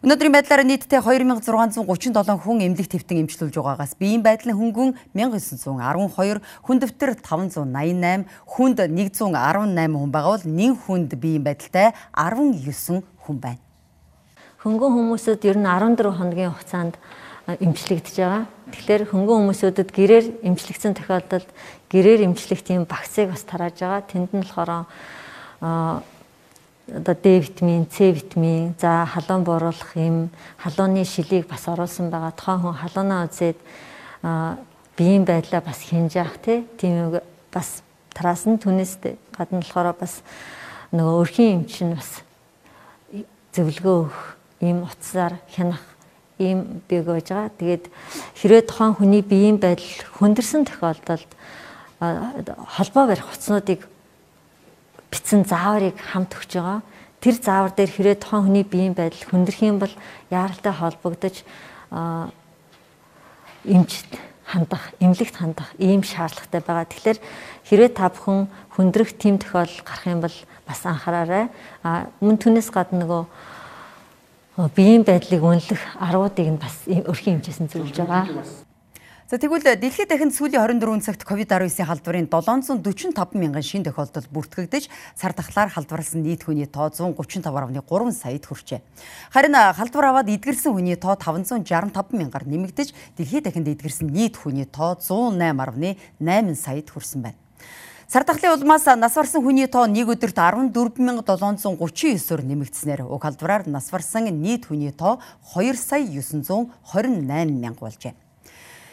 Өнөөдрийн 0.00 0.32
байдлаар 0.32 0.64
нийтдээ 0.64 1.04
2637 1.04 2.40
хүн 2.40 2.58
эмнэлэг 2.64 2.88
твтэн 2.88 3.28
эмчилүүлж 3.28 3.52
байгаагаас 3.60 4.00
биеийн 4.00 4.24
байдлын 4.24 4.56
хөнгөн 4.56 4.96
1912, 5.12 6.40
хүн 6.64 6.78
дэвтэр 6.80 7.20
588, 7.20 8.24
хүнд 8.48 8.78
118 8.80 9.92
хүн 9.92 10.08
байгаа 10.08 10.32
бол 10.32 10.48
нэн 10.48 10.72
хүнд 10.72 11.12
биеийн 11.12 11.44
байдалтай 11.44 11.92
19 12.16 13.04
хүн 13.28 13.36
байна. 13.36 13.60
Хөнгөн 14.64 14.90
хүмүүсд 15.20 15.44
ер 15.44 15.60
нь 15.60 15.68
14 15.68 16.16
хоногийн 16.16 16.50
хугацаанд 16.56 16.96
эмчлэгдэж 17.46 18.16
байгаа. 18.18 18.46
Тэгэхээр 18.70 19.10
хөнгөн 19.10 19.38
хүмүүсүүдэд 19.50 19.90
гэрээр 19.90 20.26
эмчлэгдсэн 20.46 20.94
тохиолдолд 20.94 21.50
гэрээр 21.92 22.24
эмчлэх 22.24 22.64
тийм 22.64 22.88
багцыг 22.88 23.30
бас 23.30 23.44
тарааж 23.44 23.76
байгаа. 23.76 24.02
Тэнд 24.08 24.32
нь 24.32 24.40
болохоор 24.40 24.88
одоо 26.88 27.14
Д 27.14 27.38
витамин, 27.38 27.86
С 27.92 27.98
витамин, 28.00 28.74
за 28.80 29.06
халуун 29.06 29.44
бууруулах 29.44 29.92
юм, 29.94 30.30
халууны 30.58 31.04
шилийг 31.04 31.46
бас 31.46 31.68
оруулсан 31.68 32.10
байгаа. 32.10 32.32
Тухайн 32.32 32.60
хүн 32.60 32.74
халуунаа 32.74 33.28
үзээд 33.28 33.58
биеийн 34.96 35.24
байдлаа 35.24 35.60
бас 35.60 35.78
хинж 35.84 36.16
явах 36.16 36.40
тийм 36.42 37.20
бас 37.52 37.82
тараасан 38.14 38.58
түнэс 38.58 38.98
гадна 39.36 39.60
болохоор 39.60 39.94
бас 39.94 40.22
нөгөө 40.92 41.20
өрхийн 41.22 41.62
эмч 41.62 41.82
нь 41.84 41.96
бас 41.96 42.20
зөвлөгөө 43.56 43.96
өгөх 44.04 44.20
ийм 44.60 44.84
утсаар 44.84 45.40
хянах 45.48 45.80
ийм 46.38 46.82
бийг 46.88 47.06
байж 47.06 47.28
байгаа. 47.30 47.50
Тэгээд 47.56 47.84
хэрвээ 48.36 48.62
тухайн 48.68 48.94
хүний 48.96 49.22
биеийн 49.22 49.56
байдал 49.56 49.92
хүндэрсэн 50.18 50.68
тохиолдолд 50.68 51.30
холбоо 52.02 53.06
барих 53.06 53.26
хуцнуудыг 53.30 53.86
бичсэн 55.10 55.44
зааврыг 55.46 55.94
хамт 56.00 56.34
өгч 56.34 56.58
байгаа. 56.58 56.82
Тэр 57.22 57.34
заавар 57.38 57.70
дээр 57.70 57.90
хэрвээ 57.94 58.16
тухайн 58.18 58.44
хүний 58.50 58.66
биеийн 58.66 58.94
байдал 58.98 59.22
хүндэрх 59.30 59.60
юм 59.62 59.78
бол 59.78 59.94
яаралтай 60.30 60.72
холбогдож 60.74 61.46
эмчт 63.62 64.10
хандах, 64.42 64.90
эмнэлэгт 64.98 65.36
хандах 65.38 65.70
ийм 65.78 66.02
шаардлагатай 66.02 66.60
байгаа. 66.66 66.90
Тэгэхээр 66.90 67.18
хэрвээ 67.70 67.90
та 67.94 68.10
бүхэн 68.10 68.50
хүндрэх 68.74 69.14
тийм 69.14 69.38
тохиолдол 69.38 69.86
гарах 69.86 70.06
юм 70.10 70.20
бол 70.26 70.36
бас 70.66 70.80
анхаараарай. 70.82 71.46
А 71.86 72.10
мөн 72.18 72.36
түнэс 72.42 72.74
гадна 72.74 73.06
нөгөө 73.06 73.22
биеийн 74.74 75.06
байдлыг 75.06 75.42
үнэлэх 75.42 75.82
аргуудыг 76.02 76.48
нь 76.50 76.58
бас 76.58 76.84
өрхийн 76.90 77.38
хэмжээс 77.38 77.60
нь 77.62 77.70
зөвлөж 77.70 77.96
байгаа. 78.02 78.26
За 79.32 79.40
тэгвэл 79.40 79.64
дэлхийд 79.64 80.12
дахинд 80.12 80.36
сүүлийн 80.36 80.60
24 80.60 81.00
цагт 81.00 81.24
COVID-19-ийн 81.24 81.88
халдварын 81.88 82.28
745 82.28 83.32
мянган 83.32 83.64
шин 83.64 83.80
тохиолдол 83.80 84.28
бүртгэгдэж 84.28 84.92
сар 85.16 85.32
тахлаар 85.32 85.72
халдварласан 85.72 86.20
нийт 86.20 86.44
хүний 86.44 86.68
тоо 86.68 86.92
135.3 86.92 88.12
саяд 88.12 88.44
хүрчээ. 88.44 88.84
Харин 89.32 89.56
халдвар 89.56 90.12
аваад 90.12 90.28
эдгэрсэн 90.28 90.76
хүний 90.76 91.00
тоо 91.00 91.16
565 91.16 91.64
мянгаар 92.12 92.44
нэмэгдэж 92.44 92.92
дэлхийд 93.16 93.48
дахинд 93.48 93.72
эдгэрсэн 93.72 94.12
нийт 94.12 94.36
хүний 94.36 94.68
тоо 94.68 95.00
108.8 95.00 95.96
саяд 96.52 96.92
хүрсэн 96.92 97.24
байна. 97.24 97.40
Сардахлын 98.12 98.60
улмаас 98.60 98.84
нас 98.84 99.16
барсан 99.16 99.40
хүний 99.40 99.64
тоо 99.64 99.88
нэг 99.88 100.12
өдөрт 100.12 100.36
14739-оор 100.36 102.42
нэмэгдснээр 102.44 103.08
уг 103.08 103.24
халдвараар 103.24 103.64
нас 103.64 103.88
барсан 103.88 104.28
нийт 104.28 104.68
хүний 104.68 104.92
тоо 104.92 105.24
2 105.56 105.72
сая 105.72 106.04
928 106.04 106.68
мянга 107.56 107.80
болжээ. 107.80 108.12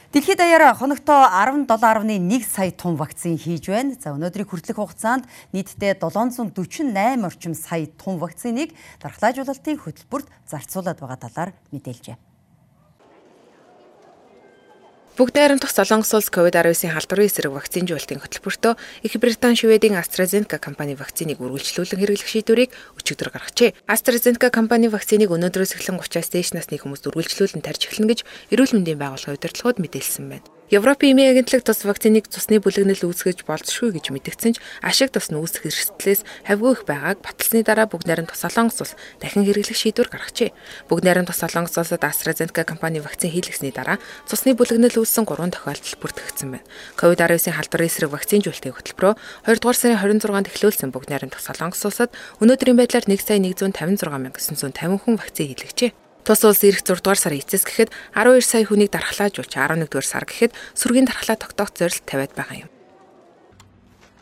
Дэлхийд 0.09 0.39
даяар 0.41 0.73
хоногтоо 0.73 1.29
17.1 1.29 2.41
сая 2.49 2.71
тонн 2.71 2.95
вакцин 2.97 3.37
хийж 3.37 3.69
байна. 3.69 3.93
За 3.93 4.09
өнөөдрийн 4.17 4.49
хүртэлх 4.49 4.81
хугацаанд 4.81 5.29
нийтдээ 5.53 6.01
748 6.01 7.21
орчим 7.21 7.53
сая 7.53 7.85
тонн 7.93 8.17
вакциныг 8.17 8.73
дархлаажуулалтын 9.05 9.77
хөтөлбөрт 9.77 10.25
зарцуулаад 10.49 10.97
байгаа 10.97 11.19
талаар 11.21 11.49
мэдээлжээ. 11.69 12.28
Бүгд 15.19 15.35
найрамдах 15.35 15.75
Солонгос 15.75 16.15
улс 16.15 16.31
COVID-19-ийн 16.31 16.95
халдварын 16.95 17.27
эсрэг 17.27 17.51
вакцинжуулалтын 17.51 18.23
хөтөлбөртөө 18.23 18.73
Их 19.03 19.13
Британи 19.19 19.59
Шведийн 19.59 19.99
AstraZeneca 19.99 20.63
компани 20.63 20.95
вакциныг 20.95 21.43
үргэлжлүүлэн 21.43 21.99
хэрэглэх 21.99 22.31
шийдвэрийг 22.31 22.71
өчигдөр 22.95 23.35
гаргажээ. 23.35 23.75
AstraZeneca 23.83 24.47
компани 24.47 24.87
вакциныг 24.87 25.27
өнөөдрөөс 25.35 25.75
эхлэн 25.75 25.99
30-аас 25.99 26.31
дээш 26.31 26.55
насны 26.55 26.79
хүмүүст 26.79 27.11
үргэлжлүүлэн 27.11 27.59
тарж 27.59 27.91
эхэлнэ 27.91 28.15
гэж 28.15 28.19
эрүүл 28.55 28.79
мэндийн 28.79 28.95
байгууллагын 28.95 29.35
удирдлагууд 29.35 29.83
мэдээлсэн 29.83 30.23
байна. 30.31 30.47
Европын 30.69 31.17
эмийн 31.17 31.33
агентлаг 31.33 31.65
тус 31.65 31.81
вакциныг 31.81 32.29
цусны 32.29 32.61
бүлэгнэл 32.61 33.09
үүсгэж 33.09 33.41
болзошгүй 33.41 33.89
гэж 33.89 34.13
мэдгдсэн 34.13 34.53
ч 34.53 34.61
ашиг 34.85 35.09
тус 35.09 35.33
нь 35.33 35.41
үүсэх 35.41 35.65
эрсдлээс 35.65 36.21
хавгүй 36.45 36.71
их 36.77 36.85
байгааг 36.85 37.25
баталсны 37.25 37.65
дараа 37.65 37.89
бүгд 37.89 38.05
найрамд 38.05 38.29
тус 38.29 38.45
Солонгос 38.45 38.77
улс 38.77 38.93
дахин 39.17 39.49
хэрэглэх 39.49 39.73
шийдвэр 39.73 40.13
гаргажээ. 40.13 40.53
Бүгд 40.85 41.09
найрамд 41.09 41.33
тус 41.33 41.41
Солонгос 41.41 41.73
улсад 41.73 42.05
AstraZeneca 42.05 42.61
компани 42.69 43.01
вакцин 43.01 43.33
хийлгэсний 43.33 43.73
дараа 43.73 43.97
цусны 44.29 44.53
бүлэгнэл 44.53 45.01
үүссэн 45.01 45.25
3 45.25 45.57
тохиолдол 45.57 45.97
бүртгэгдсэн 46.05 46.49
байна. 46.53 46.69
COVID-19-ийн 47.01 47.57
халдварын 47.57 47.89
эсрэг 47.89 48.13
вакцинжуулалтын 48.13 48.73
хөтөлбөрөөр 48.77 49.17
2 49.49 49.57
дугаар 49.57 49.73
сарын 49.73 49.97
26-нд 49.97 50.53
эхлүүлсэн 50.53 50.93
бүгд 50.93 51.09
найрамд 51.09 51.33
тус 51.33 51.49
Солонгос 51.49 51.81
улсад 51.81 52.13
өнөөдрийн 52.45 52.77
байдлаар 52.77 53.09
1 53.09 53.17
сая 53.25 53.41
156 53.41 53.73
мянга 54.21 54.37
950 54.37 55.01
хүн 55.01 55.17
вакцин 55.17 55.49
хийлгэжээ. 55.49 56.08
Тус 56.25 56.41
улс 56.45 56.61
ирэх 56.63 56.83
6 56.83 57.01
дугаар 57.01 57.19
сарын 57.19 57.41
эцэс 57.41 57.63
гэхэд 57.65 57.89
12 58.15 58.43
сая 58.45 58.63
хүнийг 58.65 58.91
дархлаажуулж 58.91 59.53
11 59.55 59.89
дугаар 59.89 60.07
сар 60.07 60.25
гэхэд 60.27 60.55
сүргийн 60.75 61.07
дархлаа 61.09 61.37
тогтоох 61.39 61.71
зорилт 61.73 62.05
тавиад 62.05 62.33
байгаа 62.35 62.67
юм. 62.67 62.71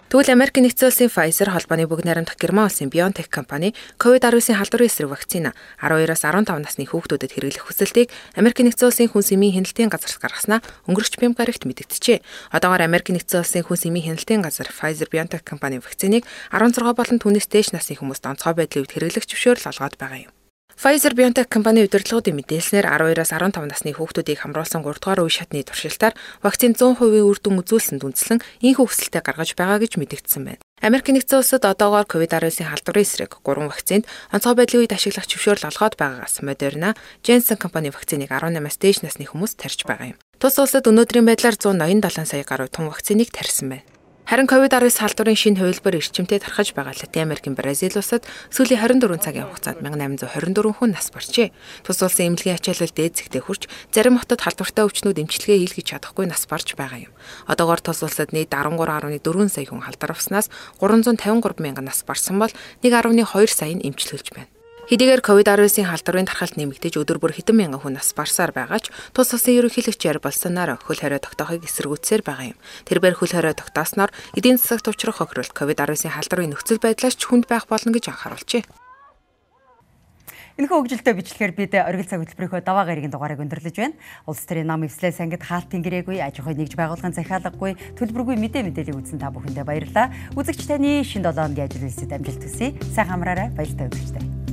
Тэгвэл 0.08 0.40
Америк 0.40 0.56
нэгдсэн 0.56 0.88
улсын 0.88 1.12
Pfizer 1.12 1.52
холбооны 1.52 1.84
бүгд 1.84 2.08
найрамдах 2.08 2.40
Герман 2.40 2.72
улсын 2.72 2.88
BioNTech 2.88 3.28
компани 3.28 3.76
COVID-19-ийн 4.00 4.56
халдварын 4.56 4.88
эсрэг 4.88 5.12
вакцина 5.12 5.52
12-аас 5.84 6.24
15 6.24 6.64
насны 6.64 6.88
хүүхдүүдэд 6.88 7.36
хэрэглэх 7.36 7.68
хүсэлтийг 7.68 8.08
Америк 8.40 8.64
нэгдсэн 8.64 8.88
улсын 8.88 9.12
хүнс 9.12 9.36
эмийн 9.36 9.60
хяналтын 9.60 9.92
газарт 9.92 10.16
гаргаснаа 10.24 10.64
өнгөрч 10.88 11.20
бям 11.20 11.36
гарагт 11.36 11.68
мэдэгджээ. 11.68 12.24
Одоогоор 12.56 12.88
Америк 12.88 13.12
нэгдсэн 13.12 13.44
улсын 13.44 13.68
хүнс 13.68 13.84
эмийн 13.84 14.16
хяналтын 14.16 14.48
газар 14.48 14.72
Pfizer 14.72 15.12
BioNTech 15.12 15.44
компани 15.44 15.84
вакциныг 15.84 16.24
16 16.56 16.88
болон 16.88 17.20
түүнээс 17.20 17.52
дээш 17.52 17.76
насны 17.76 18.00
хүмүүст 18.00 18.24
онцгой 18.32 18.56
байдлын 18.56 18.88
үед 18.88 18.96
хэрэглэх 18.96 19.28
зөвшөөрөл 19.28 19.76
олгоод 19.76 20.00
байгаа 20.00 20.32
юм. 20.32 20.37
Pfizer 20.78 21.18
BioNTech 21.18 21.50
компани 21.50 21.82
удирдлагуудын 21.90 22.38
мэдээлснээр 22.38 22.86
12-аас 22.86 23.34
15 23.34 23.66
насны 23.66 23.98
хүүхдүүдийг 23.98 24.46
хамруулсан 24.46 24.86
3 24.86 25.02
дугаар 25.02 25.26
үе 25.26 25.34
шатны 25.34 25.66
туршилтаар 25.66 26.14
вакцин 26.46 26.78
100% 26.78 27.02
үр 27.02 27.38
дүн 27.42 27.66
үзүүлсэнд 27.66 28.06
үндслэн 28.06 28.46
энэхүү 28.62 28.86
хүсэлтэд 28.86 29.26
гаргаж 29.26 29.58
байгаа 29.58 29.82
гэж 29.82 29.98
мэдэгдсэн 29.98 30.44
байна. 30.46 30.62
Америк 30.78 31.10
нэгдсэн 31.10 31.42
улсад 31.42 31.66
одоогоор 31.66 32.06
COVID-19-ийн 32.06 32.70
халдварын 32.70 33.02
эсрэг 33.10 33.42
3 33.42 33.74
вакцинд 33.74 34.06
онцгой 34.30 34.54
байдлын 34.54 34.82
үед 34.86 34.94
ашиглах 34.94 35.26
зөвшөөрөл 35.26 35.66
олгоод 35.66 35.98
байгаагаас 35.98 36.46
Moderna, 36.46 36.94
Janssen 37.26 37.58
компани 37.58 37.90
вакциныг 37.90 38.30
18-аас 38.30 38.78
дээш 38.78 39.02
насны 39.02 39.26
хүмүүс 39.26 39.58
тарьж 39.58 39.82
байгаа 39.82 40.14
юм. 40.14 40.22
Тус 40.38 40.62
улсад 40.62 40.86
өнөөдрийн 40.86 41.26
байдлаар 41.26 41.58
187 41.58 42.30
сая 42.30 42.46
гаруй 42.46 42.70
тун 42.70 42.94
вакциныг 42.94 43.34
тарьсан 43.34 43.74
байна. 43.74 43.97
Харин 44.28 44.44
COVID-19 44.44 44.92
халдварын 44.92 45.40
шинэ 45.40 45.64
хувилбар 45.64 46.04
эрчимтэй 46.04 46.44
тархаж 46.44 46.76
байгаа 46.76 46.92
Латин 46.92 47.32
Америкийн 47.32 47.56
Бразил 47.56 47.96
улсад 47.96 48.28
сүүлийн 48.52 48.84
24 48.84 49.24
цагийн 49.24 49.48
хугацаанд 49.48 49.80
1824 49.80 50.68
хүн 50.84 50.92
нас 50.92 51.08
баржээ. 51.16 51.56
Тус 51.88 52.04
улсын 52.04 52.36
эмнэлгийн 52.36 52.60
ачаалал 52.60 52.92
дээд 52.92 53.24
зэгтээ 53.24 53.40
хүрч 53.48 53.72
зарим 53.96 54.20
хотод 54.20 54.44
халдвартай 54.44 54.84
өвчнүүд 54.84 55.24
эмчилгээ 55.24 55.64
хийлгэж 55.64 55.88
чадахгүй 55.96 56.28
нас 56.28 56.44
барж 56.44 56.76
байгаа 56.76 57.08
юм. 57.08 57.16
Одоогоор 57.48 57.80
тус 57.80 58.04
улсад 58.04 58.36
нийт 58.36 58.52
13.4 58.52 59.16
сая 59.48 59.64
хүн 59.64 59.88
халдвар 59.88 60.12
авснаас 60.12 60.52
353 60.84 61.64
мянган 61.64 61.88
нас 61.88 62.04
барсан 62.04 62.36
бол 62.36 62.52
1.2 62.84 63.24
сая 63.48 63.80
нь 63.80 63.88
эмчилүүлж 63.88 64.36
байна. 64.36 64.52
Хэдийгээр 64.88 65.20
COVID-19-ийн 65.20 65.92
халдварын 65.92 66.32
тархалт 66.32 66.56
нэмэгдэж 66.56 66.96
өдөр 66.96 67.20
бүр 67.20 67.36
хэдэн 67.36 67.60
мянган 67.60 67.84
хүн 67.84 68.00
нас 68.00 68.16
барсаар 68.16 68.56
байгаа 68.56 68.80
ч 68.80 68.88
тус 69.12 69.36
улсын 69.36 69.60
ерөнхийлөгч 69.60 70.00
Jair 70.00 70.24
Bolsonaro 70.24 70.80
хөл 70.80 71.04
хорио 71.04 71.20
тогтоохыг 71.20 71.68
эсэргүүцсээр 71.68 72.24
байгаа 72.24 72.56
юм. 72.56 72.58
Тэрээр 72.88 73.20
хөл 73.20 73.36
хорио 73.36 73.52
тогтоосноор 73.52 74.16
эдийн 74.40 74.56
засагт 74.56 74.88
учрах 74.88 75.20
хохиролт 75.20 75.52
COVID-19-ийн 75.52 76.16
халдварын 76.16 76.56
нөхцөл 76.56 76.80
байдлаас 76.80 77.20
ч 77.20 77.28
хүнд 77.28 77.52
байх 77.52 77.68
болно 77.68 77.92
гэж 77.92 78.16
анхааруулжээ. 78.16 78.64
Энэхүү 80.56 80.78
хөгжилтэй 80.80 81.14
бичлэгээр 81.20 81.54
бид 81.54 81.74
оргил 81.84 82.08
цаг 82.08 82.24
хөтөлбөрийнхөө 82.24 82.64
даваа 82.64 82.88
гарагийн 82.88 83.12
дугаарыг 83.12 83.44
өндөрлөж 83.44 83.76
байна. 83.76 84.00
Улс 84.24 84.42
төрийн 84.48 84.72
нам 84.72 84.88
эвслээс 84.88 85.20
ангид 85.22 85.44
хаалтын 85.44 85.84
гэрээгүй, 85.84 86.18
аж 86.24 86.42
ахуй 86.42 86.58
нэгж 86.58 86.74
байгууллагын 86.74 87.14
захиалаггүй, 87.14 87.78
төлбөргүй 87.94 88.40
мэдээ 88.42 88.66
мэдээлэл 88.66 88.98
үзсэн 88.98 89.22
та 89.22 89.30
бүхэндээ 89.30 89.68
баярлалаа. 89.68 90.10
Үзэгч 90.34 90.66
таны 90.66 91.06
шин 91.06 91.22
долоонд 91.22 91.62
яаж 91.62 91.78
үлээсэд 91.78 92.10
амжилт 92.10 92.42
хүсье. 92.42 92.74
Сайн 92.90 93.06
хамраарай. 93.06 93.54
Баяртай 93.54 93.86
үзэгчтэй. 93.86 94.47